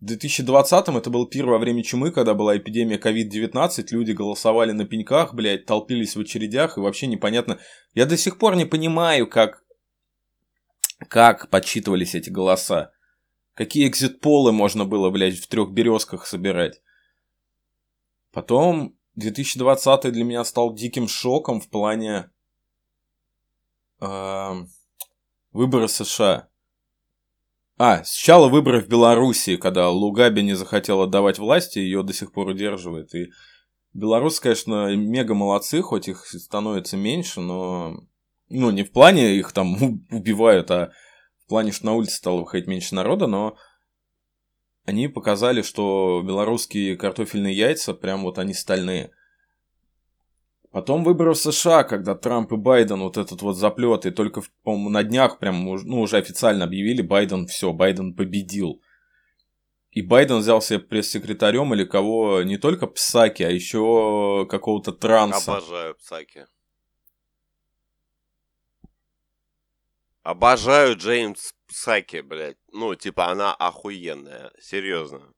В 0.00 0.04
2020-м 0.04 0.96
это 0.96 1.10
был 1.10 1.26
пир 1.26 1.46
во 1.46 1.58
время 1.58 1.82
чумы, 1.82 2.12
когда 2.12 2.34
была 2.34 2.56
эпидемия 2.56 2.96
COVID-19, 2.96 3.86
люди 3.90 4.12
голосовали 4.12 4.70
на 4.70 4.84
пеньках, 4.84 5.34
блядь, 5.34 5.66
толпились 5.66 6.14
в 6.14 6.20
очередях, 6.20 6.76
и 6.76 6.80
вообще 6.80 7.08
непонятно. 7.08 7.58
Я 7.94 8.06
до 8.06 8.16
сих 8.16 8.38
пор 8.38 8.54
не 8.54 8.66
понимаю, 8.66 9.26
как, 9.26 9.64
как 11.08 11.50
подсчитывались 11.50 12.14
эти 12.14 12.30
голоса. 12.30 12.92
Какие 13.54 13.88
экзит-полы 13.88 14.52
можно 14.52 14.84
было, 14.84 15.10
блядь, 15.10 15.38
в 15.38 15.48
трех 15.48 15.72
березках 15.72 16.26
собирать. 16.26 16.80
Потом 18.30 18.96
2020 19.16 20.12
для 20.12 20.24
меня 20.24 20.44
стал 20.44 20.72
диким 20.72 21.08
шоком 21.08 21.60
в 21.60 21.68
плане 21.68 22.30
выборы 25.52 25.88
США. 25.88 26.48
А, 27.78 28.04
сначала 28.04 28.48
выборы 28.48 28.80
в 28.80 28.88
Белоруссии, 28.88 29.56
когда 29.56 29.90
Лугаби 29.90 30.42
не 30.42 30.54
захотела 30.54 31.04
отдавать 31.04 31.38
власти, 31.38 31.78
ее 31.78 32.02
до 32.02 32.12
сих 32.12 32.32
пор 32.32 32.48
удерживает. 32.48 33.14
И 33.14 33.30
белорусы, 33.92 34.40
конечно, 34.40 34.94
мега 34.94 35.34
молодцы, 35.34 35.82
хоть 35.82 36.08
их 36.08 36.26
становится 36.26 36.96
меньше, 36.96 37.40
но... 37.40 38.04
Ну, 38.48 38.70
не 38.70 38.84
в 38.84 38.92
плане 38.92 39.36
их 39.36 39.52
там 39.52 39.74
убивают, 40.10 40.70
а 40.70 40.92
в 41.44 41.48
плане, 41.48 41.72
что 41.72 41.86
на 41.86 41.94
улице 41.94 42.16
стало 42.16 42.40
выходить 42.40 42.68
меньше 42.68 42.94
народа, 42.94 43.26
но 43.26 43.56
они 44.84 45.08
показали, 45.08 45.62
что 45.62 46.22
белорусские 46.24 46.96
картофельные 46.96 47.56
яйца, 47.56 47.94
прям 47.94 48.22
вот 48.22 48.38
они 48.38 48.52
стальные. 48.52 49.10
Потом 50.72 51.04
выборы 51.04 51.34
в 51.34 51.38
США, 51.38 51.84
когда 51.84 52.14
Трамп 52.14 52.50
и 52.52 52.56
Байден 52.56 53.02
вот 53.02 53.18
этот 53.18 53.42
вот 53.42 53.58
заплет, 53.58 54.06
и 54.06 54.10
только, 54.10 54.42
по-моему, 54.62 54.88
на 54.88 55.02
днях 55.02 55.38
прям, 55.38 55.62
ну, 55.64 56.00
уже 56.00 56.16
официально 56.16 56.64
объявили, 56.64 57.02
Байден, 57.02 57.46
все, 57.46 57.74
Байден 57.74 58.14
победил. 58.14 58.80
И 59.90 60.00
Байден 60.00 60.38
взял 60.38 60.62
себе 60.62 60.78
пресс-секретарем 60.78 61.74
или 61.74 61.84
кого, 61.84 62.42
не 62.42 62.56
только 62.56 62.86
Псаки, 62.86 63.42
а 63.42 63.50
еще 63.50 64.46
какого-то 64.48 64.92
транса. 64.92 65.56
Обожаю 65.56 65.94
Псаки. 65.96 66.46
Обожаю 70.22 70.96
Джеймс 70.96 71.52
Псаки, 71.66 72.22
блядь. 72.22 72.56
Ну, 72.72 72.94
типа, 72.94 73.26
она 73.26 73.54
охуенная. 73.54 74.50
Серьезно. 74.58 75.34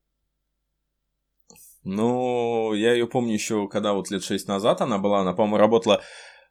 Ну, 1.84 2.72
я 2.72 2.92
ее 2.94 3.06
помню 3.06 3.34
еще, 3.34 3.68
когда 3.68 3.92
вот 3.92 4.10
лет 4.10 4.24
шесть 4.24 4.48
назад 4.48 4.80
она 4.80 4.98
была. 4.98 5.20
Она, 5.20 5.34
по-моему, 5.34 5.58
работала 5.58 6.02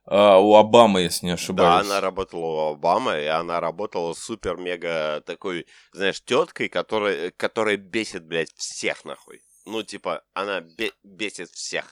э, 0.05 0.15
у 0.15 0.55
Обамы, 0.55 1.01
если 1.01 1.25
не 1.25 1.31
ошибаюсь. 1.33 1.87
Да, 1.87 1.93
она 1.93 2.01
работала 2.01 2.45
у 2.45 2.73
Обамы, 2.73 3.21
и 3.21 3.25
она 3.25 3.59
работала 3.59 4.13
супер-мега 4.13 5.21
такой, 5.25 5.65
знаешь, 5.91 6.21
теткой, 6.23 6.69
которая, 6.69 7.31
которая 7.31 7.77
бесит, 7.77 8.25
блядь, 8.25 8.53
всех 8.55 9.05
нахуй. 9.05 9.41
Ну, 9.65 9.81
типа, 9.81 10.23
она 10.33 10.61
бе- 10.61 10.93
бесит 11.03 11.49
всех. 11.49 11.85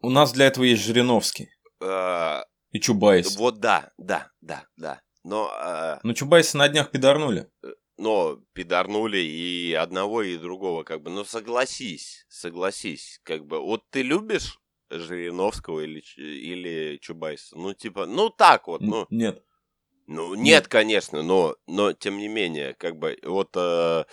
У 0.00 0.10
нас 0.10 0.32
для 0.32 0.46
этого 0.46 0.64
есть 0.64 0.82
Жириновский. 0.82 1.48
Э, 1.80 2.40
И 2.72 2.80
Чубайс. 2.80 3.36
вот 3.36 3.60
да, 3.60 3.90
да, 3.98 4.30
да, 4.40 4.64
да. 4.76 5.00
Но, 5.24 5.52
э, 5.62 5.98
Ну, 6.02 6.14
Чубайса 6.14 6.56
на 6.56 6.68
днях 6.68 6.90
пидорнули. 6.90 7.48
Но 7.98 8.40
пидорнули 8.52 9.18
и 9.18 9.72
одного, 9.74 10.22
и 10.22 10.38
другого, 10.38 10.84
как 10.84 11.02
бы. 11.02 11.10
Ну, 11.10 11.24
согласись, 11.24 12.24
согласись, 12.28 13.20
как 13.24 13.44
бы. 13.44 13.60
Вот 13.60 13.82
ты 13.90 14.02
любишь 14.02 14.58
Жириновского 14.90 15.80
или, 15.80 16.02
или 16.16 16.98
Чубайса? 16.98 17.58
Ну, 17.58 17.74
типа, 17.74 18.06
ну 18.06 18.30
так 18.30 18.68
вот, 18.68 18.80
ну. 18.80 19.06
Нет. 19.10 19.44
Ну, 20.06 20.34
нет, 20.34 20.68
конечно, 20.68 21.22
но, 21.22 21.56
но 21.66 21.92
тем 21.92 22.16
не 22.16 22.28
менее, 22.28 22.72
как 22.72 22.96
бы, 22.96 23.18
вот 23.22 23.50
э, 23.56 24.04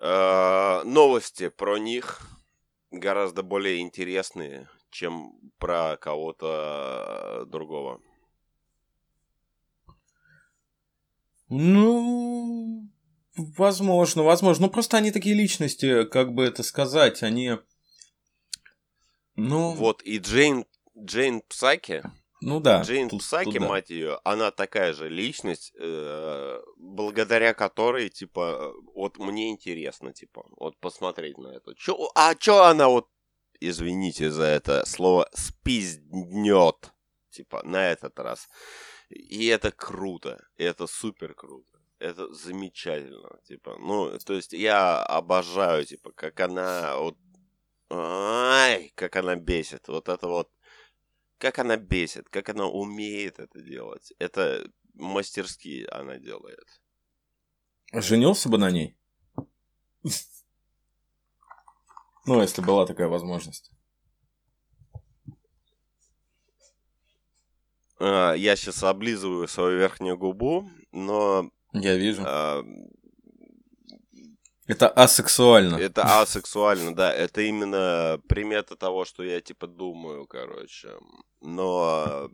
э, 0.00 0.82
новости 0.84 1.48
про 1.48 1.78
них 1.78 2.20
гораздо 2.90 3.42
более 3.42 3.80
интересные, 3.80 4.68
чем 4.90 5.32
про 5.58 5.96
кого-то 5.96 7.46
другого. 7.46 8.02
Ну, 11.48 12.88
возможно, 13.36 14.22
возможно. 14.22 14.66
Ну, 14.66 14.72
просто 14.72 14.96
они 14.96 15.10
такие 15.10 15.34
личности, 15.34 16.04
как 16.04 16.32
бы 16.34 16.44
это 16.44 16.62
сказать, 16.62 17.22
они... 17.22 17.58
Ну, 19.36 19.72
Вот, 19.72 20.02
и 20.04 20.18
Джейн, 20.18 20.64
Джейн 20.96 21.42
Псаки, 21.48 22.02
ну 22.40 22.60
да. 22.60 22.82
Джейн 22.82 23.08
тут- 23.08 23.20
Псаки, 23.20 23.50
тут 23.50 23.62
да. 23.62 23.68
мать 23.68 23.90
ее, 23.90 24.20
она 24.22 24.52
такая 24.52 24.92
же 24.92 25.08
личность, 25.08 25.72
э, 25.76 26.60
благодаря 26.76 27.52
которой, 27.52 28.10
типа, 28.10 28.72
вот 28.94 29.18
мне 29.18 29.50
интересно, 29.50 30.12
типа, 30.12 30.44
вот 30.56 30.78
посмотреть 30.78 31.36
на 31.38 31.48
это. 31.48 31.74
Чё, 31.74 32.10
а 32.14 32.36
чё 32.36 32.62
она 32.62 32.88
вот, 32.88 33.08
извините 33.58 34.30
за 34.30 34.44
это 34.44 34.86
слово, 34.86 35.28
спизднет, 35.34 36.92
типа, 37.30 37.62
на 37.64 37.90
этот 37.90 38.16
раз. 38.20 38.48
И 39.14 39.46
это 39.46 39.70
круто, 39.70 40.44
это 40.56 40.86
супер 40.86 41.34
круто. 41.34 41.78
Это 42.00 42.32
замечательно, 42.34 43.38
типа, 43.44 43.76
ну, 43.78 44.18
то 44.18 44.34
есть 44.34 44.52
я 44.52 45.02
обожаю, 45.02 45.86
типа, 45.86 46.12
как 46.12 46.40
она 46.40 46.96
вот, 46.96 47.16
ай, 47.88 48.92
как 48.96 49.16
она 49.16 49.36
бесит, 49.36 49.88
вот 49.88 50.08
это 50.08 50.26
вот, 50.26 50.50
как 51.38 51.58
она 51.60 51.76
бесит, 51.76 52.28
как 52.28 52.48
она 52.48 52.66
умеет 52.66 53.38
это 53.38 53.60
делать. 53.60 54.12
Это 54.18 54.68
мастерски 54.94 55.86
она 55.90 56.18
делает. 56.18 56.80
Женился 57.92 58.48
бы 58.48 58.58
на 58.58 58.70
ней? 58.70 58.96
Ну, 62.26 62.40
если 62.40 62.62
была 62.62 62.86
такая 62.86 63.08
возможность. 63.08 63.73
Я 68.06 68.56
сейчас 68.56 68.82
облизываю 68.82 69.48
свою 69.48 69.78
верхнюю 69.78 70.16
губу, 70.18 70.68
но 70.92 71.50
Я 71.72 71.96
вижу. 71.96 72.22
а, 72.26 72.62
Это 74.66 74.88
асексуально. 74.88 75.76
это 75.76 76.02
асексуально, 76.22 76.94
да. 76.94 77.12
Это 77.12 77.42
именно 77.42 78.20
примета 78.28 78.76
того, 78.76 79.04
что 79.04 79.22
я 79.22 79.40
типа 79.40 79.66
думаю, 79.66 80.26
короче. 80.26 80.90
Но 81.40 82.30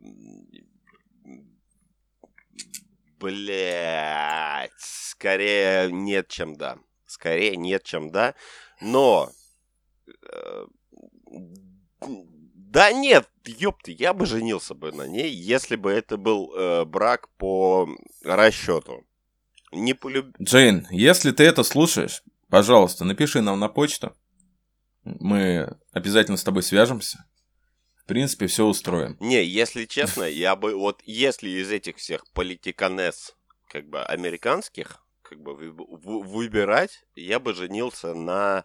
Блять, 3.18 4.70
скорее 4.78 5.92
нет, 5.92 6.28
чем 6.28 6.54
да. 6.56 6.78
Скорее 7.06 7.56
нет, 7.56 7.82
чем 7.84 8.10
да. 8.10 8.34
Но 8.80 9.30
э, 10.32 10.64
да 12.70 12.92
нет, 12.92 13.28
ёпты, 13.44 13.90
я 13.98 14.12
бы 14.14 14.26
женился 14.26 14.74
бы 14.74 14.92
на 14.92 15.02
ней, 15.08 15.28
если 15.32 15.74
бы 15.74 15.90
это 15.90 16.16
был 16.16 16.54
э, 16.54 16.84
брак 16.84 17.28
по 17.30 17.88
расчету. 18.24 19.04
Не 19.72 19.92
по 19.94 20.08
люб... 20.08 20.36
Джейн, 20.40 20.86
если 20.90 21.32
ты 21.32 21.42
это 21.42 21.64
слушаешь, 21.64 22.22
пожалуйста, 22.48 23.04
напиши 23.04 23.40
нам 23.40 23.58
на 23.58 23.68
почту. 23.68 24.16
Мы 25.02 25.76
обязательно 25.92 26.36
с 26.36 26.44
тобой 26.44 26.62
свяжемся. 26.62 27.24
В 27.96 28.06
принципе, 28.06 28.46
все 28.46 28.64
устроим. 28.64 29.16
Не, 29.18 29.44
если 29.44 29.84
честно, 29.84 30.22
я 30.30 30.54
бы 30.54 30.76
вот 30.76 31.02
если 31.04 31.48
из 31.50 31.72
этих 31.72 31.96
всех 31.96 32.24
политиканес, 32.34 33.34
как 33.68 33.88
бы 33.88 34.00
американских, 34.04 35.04
как 35.22 35.40
бы 35.40 35.56
вы- 35.56 35.72
вы- 35.72 36.22
выбирать, 36.22 37.04
я 37.16 37.40
бы 37.40 37.52
женился 37.52 38.14
на 38.14 38.64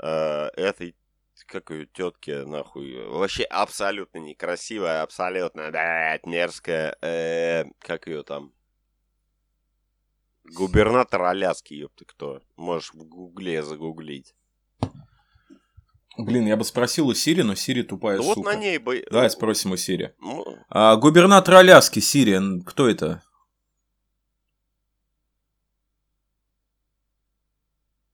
э, 0.00 0.48
этой 0.56 0.94
как 1.44 1.70
ее 1.70 1.86
тетке, 1.86 2.44
нахуй, 2.44 3.06
вообще 3.08 3.44
абсолютно 3.44 4.18
некрасивая, 4.18 5.02
абсолютно, 5.02 5.70
блядь, 5.70 6.26
мерзкая, 6.26 6.96
э, 7.02 7.64
как 7.80 8.06
ее 8.06 8.22
там, 8.22 8.52
губернатор 10.44 11.22
Аляски, 11.22 11.74
ёпты, 11.74 12.04
кто, 12.04 12.42
можешь 12.56 12.94
в 12.94 13.04
гугле 13.04 13.62
загуглить. 13.62 14.34
Блин, 16.18 16.46
я 16.46 16.56
бы 16.56 16.64
спросил 16.64 17.08
у 17.08 17.14
Сири, 17.14 17.42
но 17.42 17.54
Сири 17.54 17.82
тупая 17.82 18.18
вот 18.18 18.36
сука. 18.36 18.50
на 18.50 18.56
ней 18.56 18.78
бы... 18.78 19.04
Давай 19.10 19.28
спросим 19.28 19.72
у 19.72 19.76
Сири. 19.76 20.14
А, 20.70 20.96
губернатор 20.96 21.56
Аляски, 21.56 22.00
Сири, 22.00 22.62
кто 22.64 22.88
это? 22.88 23.22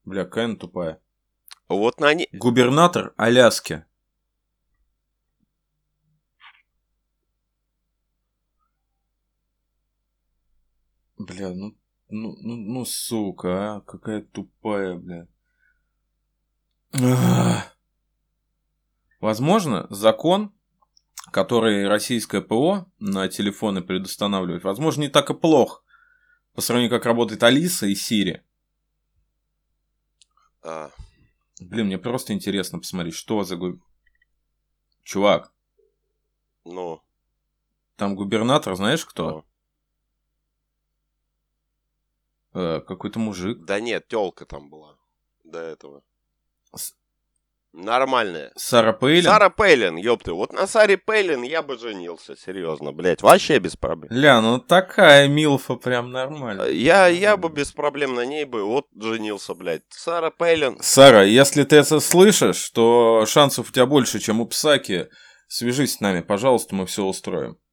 Бля, 0.05 0.25
какая 0.25 0.47
она 0.47 0.57
тупая. 0.57 1.01
Вот 1.79 2.01
на 2.01 2.15
ней... 2.15 2.29
Губернатор 2.33 3.13
Аляски. 3.17 3.85
Бля, 11.19 11.51
ну, 11.51 11.77
ну, 12.09 12.37
ну, 12.41 12.57
ну, 12.57 12.85
сука, 12.85 13.77
а, 13.77 13.81
какая 13.83 14.23
тупая, 14.23 14.95
бля. 14.95 15.29
Ах. 16.95 17.77
Возможно, 19.21 19.87
закон, 19.89 20.53
который 21.31 21.87
российское 21.87 22.43
ПО 22.43 22.91
на 22.99 23.29
телефоны 23.29 23.83
предустанавливает, 23.83 24.65
возможно, 24.65 25.03
не 25.03 25.09
так 25.09 25.31
и 25.31 25.35
плох 25.35 25.85
по 26.55 26.61
сравнению, 26.61 26.91
как 26.91 27.07
работает 27.07 27.43
Алиса 27.43 27.87
и 27.87 27.95
Сири. 27.95 28.43
а, 30.65 30.91
Блин, 31.69 31.87
мне 31.87 31.99
просто 31.99 32.33
интересно 32.33 32.79
посмотреть, 32.79 33.15
что 33.15 33.45
за... 33.45 33.57
гу- 33.57 33.81
Чувак, 35.03 35.53
ну, 36.65 37.01
там 37.97 38.15
губернатор, 38.15 38.75
знаешь 38.77 39.05
кто? 39.05 39.31
ну. 39.31 39.45
Э, 42.55 42.81
какой-то 42.81 43.19
мужик. 43.19 43.65
Да 43.65 43.81
нет, 43.81 44.09
телка 44.09 44.45
там 44.47 44.69
была 44.71 44.97
до 45.45 45.59
этого. 45.59 46.03
С- 46.75 46.95
Нормальная. 47.73 48.53
Сара 48.55 48.93
Пейлин? 48.93 49.25
Сара 49.25 49.49
Пейлин, 49.49 49.97
ёпты. 49.97 50.33
Вот 50.33 50.53
на 50.53 50.67
Саре 50.67 50.99
Пейлин 50.99 51.43
я 51.43 51.63
бы 51.63 51.79
женился, 51.79 52.37
серьезно, 52.37 52.93
блядь. 52.93 53.23
Вообще 53.23 53.59
без 53.59 53.77
проблем. 53.77 54.13
Ля, 54.13 54.43
ну 54.43 54.59
такая 54.59 55.27
Милфа 55.27 55.77
прям 55.77 56.11
нормально. 56.11 56.65
Я, 56.65 57.07
я 57.07 57.39
бы 57.39 57.49
без 57.49 57.73
проблем 57.73 58.15
на 58.15 58.27
ней 58.27 58.45
бы 58.45 58.65
вот 58.65 58.89
женился, 58.95 59.55
блядь. 59.55 59.85
Сара 59.89 60.31
Пейлин. 60.31 60.79
Сара, 60.83 61.23
если 61.23 61.65
ты 61.65 61.77
это 61.77 62.01
слышишь, 62.01 62.69
то 62.71 63.25
шансов 63.27 63.71
у 63.71 63.73
тебя 63.73 63.87
больше, 63.87 64.21
чем 64.21 64.43
у 64.43 64.47
Псаки. 64.47 65.09
Свяжись 65.49 65.95
с 65.95 66.01
нами, 66.01 66.21
пожалуйста, 66.21 66.75
мы 66.75 66.85
все 66.87 67.05
устроим. 67.05 67.59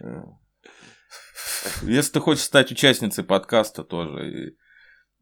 Э. 0.00 0.22
Если 1.82 2.12
ты 2.12 2.20
хочешь 2.20 2.44
стать 2.44 2.72
участницей 2.72 3.24
подкаста 3.24 3.84
тоже, 3.84 4.54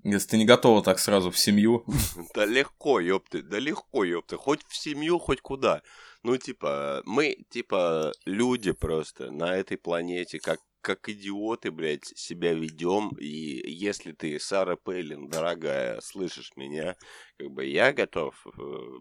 если 0.04 0.28
ты 0.28 0.36
не 0.38 0.44
готова 0.44 0.82
так 0.82 0.98
сразу 0.98 1.30
в 1.30 1.38
семью, 1.38 1.84
Да 2.34 2.44
легко, 2.44 3.00
ёпты, 3.00 3.42
да 3.42 3.58
легко, 3.58 4.04
ёпты. 4.04 4.36
Хоть 4.36 4.64
в 4.66 4.76
семью, 4.76 5.18
хоть 5.18 5.40
куда. 5.40 5.82
Ну, 6.22 6.36
типа, 6.36 7.02
мы, 7.04 7.36
типа, 7.50 8.12
люди 8.24 8.72
просто 8.72 9.30
на 9.30 9.56
этой 9.56 9.78
планете, 9.78 10.38
как, 10.38 10.60
как 10.82 11.08
идиоты, 11.08 11.70
блядь, 11.70 12.06
себя 12.16 12.52
ведем. 12.52 13.10
И 13.18 13.70
если 13.70 14.12
ты, 14.12 14.38
Сара 14.38 14.76
Пейлин, 14.76 15.28
дорогая, 15.28 16.00
слышишь 16.00 16.52
меня, 16.56 16.96
как 17.38 17.50
бы 17.50 17.64
я 17.64 17.92
готов 17.92 18.34
э, 18.46 18.50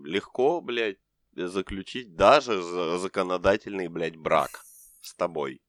легко, 0.05 0.61
блядь, 0.61 0.97
заключить 1.35 2.15
даже 2.15 2.61
за- 2.61 2.97
законодательный, 2.97 3.87
блядь, 3.87 4.17
брак 4.17 4.63
с 5.01 5.13
тобой. 5.15 5.61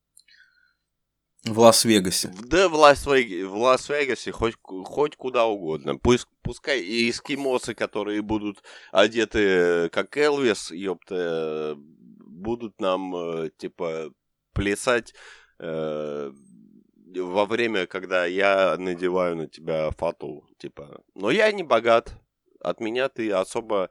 В 1.45 1.59
Лас-Вегасе. 1.59 2.33
Да 2.45 2.69
в, 2.69 2.75
Лас 2.75 3.07
в 3.07 3.55
Лас-Вегасе 3.55 4.33
хоть, 4.33 4.57
хоть 4.63 5.17
куда 5.17 5.47
угодно. 5.47 5.97
Пусть, 5.97 6.27
пускай 6.43 6.81
и 6.81 7.11
эскимосы, 7.11 7.75
которые 7.75 8.23
будут 8.23 8.63
одеты 8.93 9.89
как 9.91 10.17
Элвис, 10.17 10.71
ёпта, 10.71 11.77
будут 11.77 12.81
нам, 12.81 13.15
э, 13.17 13.51
типа, 13.57 14.13
плясать 14.53 15.15
э, 15.59 16.33
во 17.17 17.47
время, 17.47 17.87
когда 17.87 18.27
я 18.27 18.77
надеваю 18.79 19.37
на 19.37 19.47
тебя 19.47 19.91
фату, 19.93 20.47
типа. 20.59 21.03
Но 21.15 21.31
я 21.31 21.51
не 21.53 21.63
богат. 21.63 22.15
От 22.61 22.81
меня 22.81 23.09
ты 23.09 23.33
особо 23.33 23.91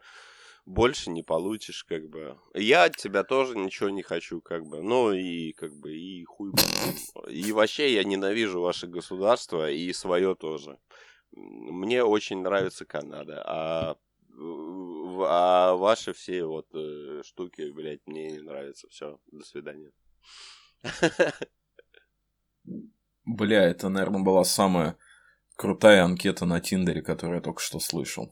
больше 0.70 1.10
не 1.10 1.24
получишь, 1.24 1.84
как 1.84 2.08
бы. 2.10 2.38
Я 2.54 2.84
от 2.84 2.96
тебя 2.96 3.24
тоже 3.24 3.58
ничего 3.58 3.90
не 3.90 4.04
хочу, 4.04 4.40
как 4.40 4.68
бы. 4.68 4.84
Ну 4.84 5.12
и 5.12 5.52
как 5.54 5.74
бы 5.74 5.96
и 5.96 6.24
хуй. 6.26 6.52
И 7.28 7.52
вообще 7.52 7.94
я 7.94 8.04
ненавижу 8.04 8.62
ваше 8.62 8.86
государство 8.86 9.70
и 9.70 9.92
свое 9.94 10.36
тоже. 10.36 10.78
Мне 11.32 12.04
очень 12.04 12.42
нравится 12.42 12.86
Канада, 12.86 13.44
а 13.46 13.98
а 15.22 15.76
ваши 15.76 16.14
все 16.14 16.46
вот 16.46 16.68
э, 16.74 17.24
штуки, 17.26 17.72
блядь, 17.72 18.06
мне 18.06 18.32
не 18.32 18.40
нравятся. 18.40 18.88
Все, 18.90 19.20
до 19.32 19.44
свидания. 19.44 19.92
Бля, 23.26 23.64
это, 23.64 23.90
наверное, 23.90 24.22
была 24.22 24.46
самая 24.46 24.98
крутая 25.58 26.04
анкета 26.06 26.46
на 26.46 26.62
Тиндере, 26.62 27.02
которую 27.02 27.38
я 27.38 27.42
только 27.42 27.60
что 27.60 27.80
слышал. 27.80 28.32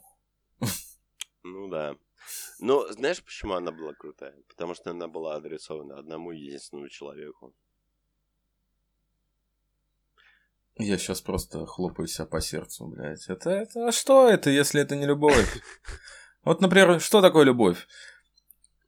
Ну 1.67 1.71
да. 1.71 1.95
Но 2.59 2.87
знаешь, 2.93 3.23
почему 3.23 3.53
она 3.53 3.71
была 3.71 3.93
крутая? 3.93 4.35
Потому 4.47 4.73
что 4.73 4.91
она 4.91 5.07
была 5.07 5.35
адресована 5.35 5.99
одному 5.99 6.31
единственному 6.31 6.87
человеку. 6.89 7.53
Я 10.77 10.97
сейчас 10.97 11.21
просто 11.21 11.65
хлопаю 11.65 12.07
себя 12.07 12.25
по 12.25 12.39
сердцу, 12.39 12.87
блядь. 12.87 13.27
Это, 13.27 13.49
это, 13.49 13.87
а 13.87 13.91
что 13.91 14.29
это, 14.29 14.49
если 14.49 14.81
это 14.81 14.95
не 14.95 15.05
любовь? 15.05 15.61
Вот, 16.43 16.61
например, 16.61 17.01
что 17.01 17.21
такое 17.21 17.43
любовь? 17.43 17.87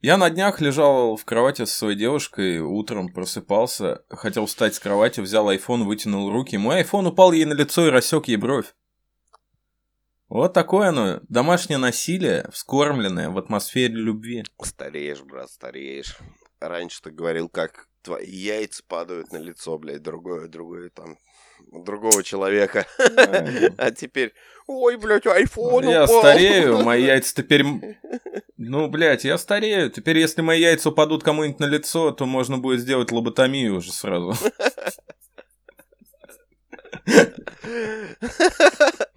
Я 0.00 0.16
на 0.16 0.30
днях 0.30 0.62
лежал 0.62 1.16
в 1.16 1.26
кровати 1.26 1.66
со 1.66 1.76
своей 1.76 1.98
девушкой, 1.98 2.60
утром 2.60 3.12
просыпался, 3.12 4.02
хотел 4.08 4.46
встать 4.46 4.74
с 4.74 4.80
кровати, 4.80 5.20
взял 5.20 5.46
айфон, 5.46 5.84
вытянул 5.84 6.30
руки. 6.30 6.56
Мой 6.56 6.76
айфон 6.76 7.06
упал 7.06 7.32
ей 7.32 7.44
на 7.44 7.52
лицо 7.52 7.86
и 7.86 7.90
рассек 7.90 8.28
ей 8.28 8.36
бровь. 8.36 8.72
Вот 10.30 10.52
такое 10.52 10.90
оно, 10.90 11.20
домашнее 11.28 11.78
насилие, 11.78 12.48
вскормленное 12.52 13.30
в 13.30 13.38
атмосфере 13.38 13.94
любви. 13.94 14.44
Стареешь, 14.62 15.22
брат, 15.22 15.50
стареешь. 15.50 16.16
Раньше 16.60 17.02
ты 17.02 17.10
говорил, 17.10 17.48
как 17.48 17.88
твои 18.02 18.30
яйца 18.30 18.84
падают 18.86 19.32
на 19.32 19.38
лицо, 19.38 19.76
блядь, 19.76 20.02
другое, 20.02 20.46
другое 20.46 20.90
там, 20.90 21.18
другого 21.72 22.22
человека. 22.22 22.86
А 23.76 23.90
теперь, 23.90 24.32
ой, 24.68 24.96
блядь, 24.98 25.26
айфон 25.26 25.88
Я 25.88 26.06
старею, 26.06 26.84
мои 26.84 27.02
яйца 27.06 27.34
теперь... 27.34 27.64
Ну, 28.56 28.88
блядь, 28.88 29.24
я 29.24 29.36
старею. 29.36 29.90
Теперь, 29.90 30.18
если 30.18 30.42
мои 30.42 30.60
яйца 30.60 30.90
упадут 30.90 31.24
кому-нибудь 31.24 31.58
на 31.58 31.66
лицо, 31.66 32.12
то 32.12 32.24
можно 32.24 32.56
будет 32.56 32.78
сделать 32.78 33.10
лоботомию 33.10 33.74
уже 33.74 33.92
сразу. 33.92 34.36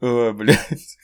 Ой, 0.00 0.32
блядь. 0.32 0.98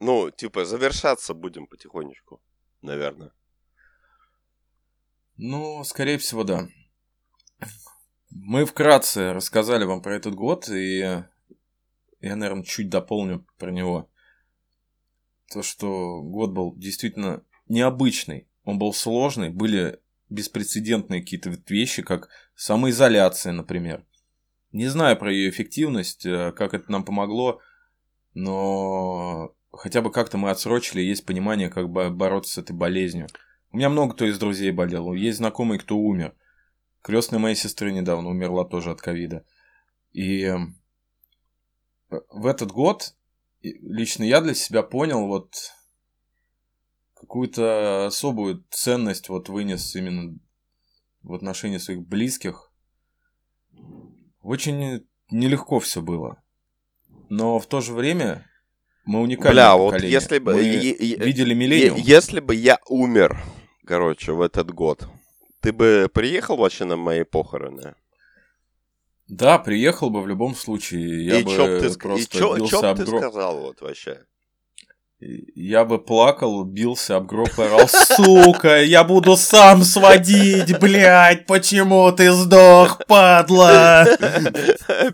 Ну, 0.00 0.30
типа, 0.54 0.64
завершаться 0.64 1.34
будем 1.34 1.66
потихонечку, 1.66 2.40
наверное. 2.80 3.32
Ну, 5.36 5.82
скорее 5.84 6.18
всего, 6.18 6.44
да. 6.44 6.68
Мы 8.30 8.64
вкратце 8.64 9.32
рассказали 9.32 9.84
вам 9.84 10.00
про 10.00 10.14
этот 10.14 10.34
год, 10.34 10.68
и 10.68 10.98
я, 10.98 12.36
наверное, 12.36 12.64
чуть 12.64 12.88
дополню 12.88 13.44
про 13.58 13.70
него. 13.70 14.08
То, 15.52 15.62
что 15.62 16.22
год 16.22 16.52
был 16.52 16.76
действительно 16.76 17.44
необычный. 17.68 18.48
Он 18.64 18.78
был 18.78 18.92
сложный, 18.92 19.50
были 19.50 20.00
беспрецедентные 20.30 21.20
какие-то 21.20 21.50
вещи, 21.68 22.02
как 22.02 22.28
самоизоляция, 22.54 23.52
например. 23.52 24.04
Не 24.72 24.88
знаю 24.88 25.16
про 25.16 25.32
ее 25.32 25.50
эффективность, 25.50 26.26
э, 26.26 26.52
как 26.52 26.74
это 26.74 26.90
нам 26.90 27.04
помогло, 27.04 27.60
но 28.32 29.54
хотя 29.76 30.02
бы 30.02 30.10
как-то 30.10 30.38
мы 30.38 30.50
отсрочили, 30.50 31.00
есть 31.00 31.26
понимание, 31.26 31.70
как 31.70 31.88
бы 31.88 32.10
бороться 32.10 32.54
с 32.54 32.58
этой 32.58 32.74
болезнью. 32.74 33.28
У 33.70 33.76
меня 33.76 33.88
много 33.88 34.14
кто 34.14 34.24
из 34.24 34.38
друзей 34.38 34.70
болел, 34.70 35.12
есть 35.14 35.38
знакомый, 35.38 35.78
кто 35.78 35.96
умер. 35.96 36.34
Крестная 37.02 37.38
моей 37.38 37.56
сестры 37.56 37.92
недавно 37.92 38.30
умерла 38.30 38.64
тоже 38.64 38.90
от 38.90 39.00
ковида. 39.00 39.44
И 40.12 40.44
э, 40.44 40.56
в 42.08 42.46
этот 42.46 42.72
год 42.72 43.14
лично 43.62 44.24
я 44.24 44.40
для 44.40 44.54
себя 44.54 44.82
понял 44.82 45.26
вот 45.26 45.54
какую-то 47.14 48.06
особую 48.06 48.64
ценность 48.70 49.28
вот 49.28 49.48
вынес 49.48 49.94
именно 49.96 50.38
в 51.22 51.34
отношении 51.34 51.78
своих 51.78 52.06
близких. 52.06 52.72
Очень 54.40 55.06
нелегко 55.30 55.80
все 55.80 56.02
было. 56.02 56.42
Но 57.28 57.58
в 57.58 57.66
то 57.66 57.80
же 57.80 57.94
время 57.94 58.46
мы 59.04 59.20
уникальное 59.20 59.52
Бля, 59.54 59.76
вот 59.76 60.00
если 60.02 60.38
бы... 60.38 60.54
Мы 60.54 60.62
е- 60.62 60.96
е- 60.98 61.16
видели 61.16 61.50
е- 61.50 61.54
миллениум. 61.54 61.96
Если 61.98 62.40
бы 62.40 62.54
я 62.54 62.78
умер, 62.88 63.42
короче, 63.86 64.32
в 64.32 64.40
этот 64.40 64.70
год, 64.72 65.06
ты 65.60 65.72
бы 65.72 66.08
приехал 66.12 66.56
вообще 66.56 66.84
на 66.84 66.96
мои 66.96 67.24
похороны? 67.24 67.94
Да, 69.28 69.58
приехал 69.58 70.10
бы 70.10 70.20
в 70.22 70.28
любом 70.28 70.54
случае. 70.54 71.24
Я 71.24 71.40
и 71.40 71.42
бы 71.44 71.50
чё 71.50 71.66
б 71.66 71.80
ты, 71.80 71.98
просто 71.98 72.36
и 72.36 72.38
чё, 72.38 72.56
бился 72.56 72.70
чё 72.70 72.88
об 72.90 72.96
ты 72.98 73.04
гроб. 73.04 73.20
сказал 73.22 73.60
вот 73.60 73.80
вообще? 73.80 74.20
Я 75.20 75.84
бы 75.84 75.98
плакал, 75.98 76.64
бился 76.64 77.16
об 77.16 77.26
гроб 77.26 77.48
и 77.58 77.62
орал, 77.62 77.88
сука, 77.88 78.82
я 78.82 79.04
буду 79.04 79.36
сам 79.36 79.82
сводить, 79.84 80.78
блядь, 80.80 81.46
почему 81.46 82.10
ты 82.10 82.32
сдох, 82.32 83.00
падла? 83.06 84.06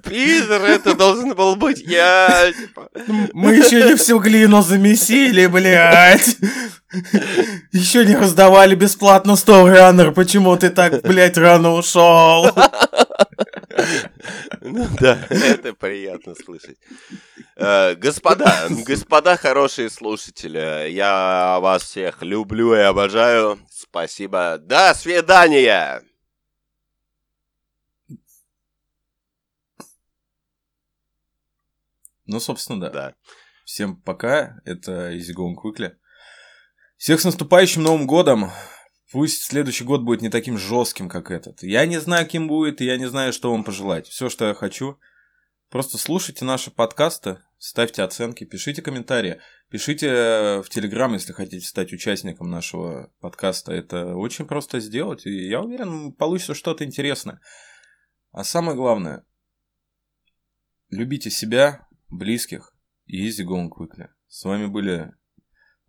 Питер, 0.03 0.63
это 0.65 0.95
должен 0.95 1.35
был 1.35 1.55
быть 1.55 1.83
я. 1.87 2.51
типа. 2.51 2.89
Мы 3.35 3.57
еще 3.57 3.85
не 3.85 3.95
всю 3.97 4.19
глину 4.19 4.63
замесили, 4.63 5.47
блядь. 5.47 6.37
Еще 7.71 8.05
не 8.05 8.17
раздавали 8.17 8.75
бесплатно 8.75 9.33
Storyrunner, 9.33 10.13
почему 10.13 10.57
ты 10.57 10.71
так, 10.71 11.03
блядь, 11.03 11.37
рано 11.37 11.75
ушел? 11.75 12.51
Ну 14.61 14.87
да, 15.01 15.27
это 15.31 15.75
приятно 15.75 16.35
слышать. 16.35 16.79
Э, 17.57 17.95
Господа, 17.95 18.69
господа 18.87 19.37
хорошие 19.37 19.91
слушатели, 19.91 20.91
я 20.91 21.59
вас 21.61 21.83
всех 21.83 22.23
люблю 22.23 22.75
и 22.75 22.81
обожаю. 22.81 23.59
Спасибо. 23.71 24.59
До 24.59 24.95
свидания! 24.95 26.03
Ну, 32.27 32.39
собственно, 32.39 32.81
да. 32.81 32.91
Да. 32.91 33.15
Всем 33.65 33.97
пока, 33.97 34.61
это 34.65 35.13
Going 35.13 35.55
Quickly. 35.55 35.93
Всех 36.97 37.21
с 37.21 37.25
наступающим 37.25 37.83
Новым 37.83 38.07
Годом! 38.07 38.51
Пусть 39.11 39.43
следующий 39.43 39.85
год 39.85 40.03
будет 40.03 40.23
не 40.23 40.29
таким 40.29 40.57
жестким, 40.57 41.09
как 41.09 41.33
этот. 41.33 41.63
Я 41.63 41.85
не 41.85 42.01
знаю, 42.01 42.29
кем 42.29 42.47
будет, 42.47 42.81
и 42.81 42.85
я 42.85 42.97
не 42.97 43.07
знаю, 43.09 43.33
что 43.33 43.51
вам 43.51 43.65
пожелать. 43.65 44.07
Все, 44.07 44.29
что 44.29 44.47
я 44.47 44.55
хочу, 44.55 45.01
просто 45.69 45.99
слушайте 45.99 46.45
наши 46.45 46.71
подкасты, 46.71 47.39
ставьте 47.59 48.03
оценки, 48.03 48.45
пишите 48.45 48.83
комментарии, 48.83 49.41
пишите 49.69 50.07
э, 50.07 50.63
в 50.63 50.69
Телеграм, 50.69 51.13
если 51.13 51.33
хотите 51.33 51.67
стать 51.67 51.93
участником 51.93 52.51
нашего 52.51 53.13
подкаста. 53.19 53.73
Это 53.73 54.15
очень 54.15 54.47
просто 54.47 54.79
сделать, 54.79 55.27
и 55.27 55.49
я 55.49 55.61
уверен, 55.61 56.13
получится 56.13 56.55
что-то 56.55 56.85
интересное. 56.85 57.41
А 58.31 58.45
самое 58.45 58.77
главное, 58.77 59.25
любите 60.89 61.31
себя, 61.31 61.89
близких 62.11 62.77
и 63.07 63.29
easy 63.29 63.45
going 63.45 63.71
quickly. 63.71 64.09
С 64.29 64.45
вами 64.45 64.67
были 64.67 65.13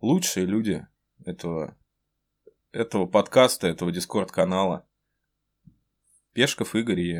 лучшие 0.00 0.44
люди 0.44 0.84
этого, 1.24 1.78
этого 2.72 3.06
подкаста, 3.06 3.68
этого 3.68 3.92
дискорд-канала. 3.92 4.86
Пешков 6.32 6.74
Игорь 6.74 7.00
и 7.00 7.18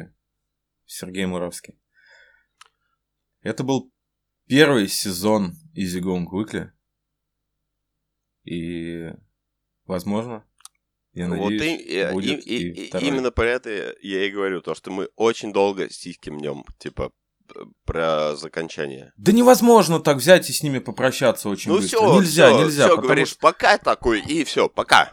Сергей 0.86 1.26
Муравский. 1.26 1.78
Это 3.42 3.62
был 3.62 3.92
первый 4.46 4.88
сезон 4.88 5.52
Easy 5.76 6.00
Going 6.00 6.24
Quickly. 6.24 6.70
И, 8.44 9.10
возможно, 9.84 10.44
я 11.12 11.28
вот 11.28 11.36
надеюсь, 11.50 11.80
и- 11.80 12.00
и- 12.00 12.12
будет 12.12 12.46
и- 12.46 12.56
и 12.56 12.84
и- 12.84 12.88
второй. 12.88 13.08
именно 13.08 13.30
про 13.30 13.46
это 13.50 13.94
я 14.00 14.24
и 14.26 14.30
говорю, 14.30 14.62
то, 14.62 14.74
что 14.74 14.90
мы 14.90 15.08
очень 15.16 15.52
долго 15.52 15.88
стиским 15.90 16.38
днем, 16.38 16.64
типа, 16.78 17.12
про 17.84 18.34
закончание. 18.36 19.12
Да 19.18 19.30
невозможно 19.32 20.00
так 20.00 20.16
взять 20.16 20.48
и 20.48 20.52
с 20.54 20.62
ними 20.62 20.78
попрощаться 20.78 21.50
очень 21.50 21.70
Ну 21.70 21.78
быстро. 21.78 21.98
все, 21.98 22.14
нельзя, 22.20 22.48
всё, 22.48 22.64
нельзя. 22.64 22.82
потому 22.88 23.02
говоришь, 23.02 23.28
что- 23.28 23.40
пока 23.40 23.76
такой, 23.78 24.22
и 24.22 24.42
все, 24.44 24.68
пока. 24.70 25.12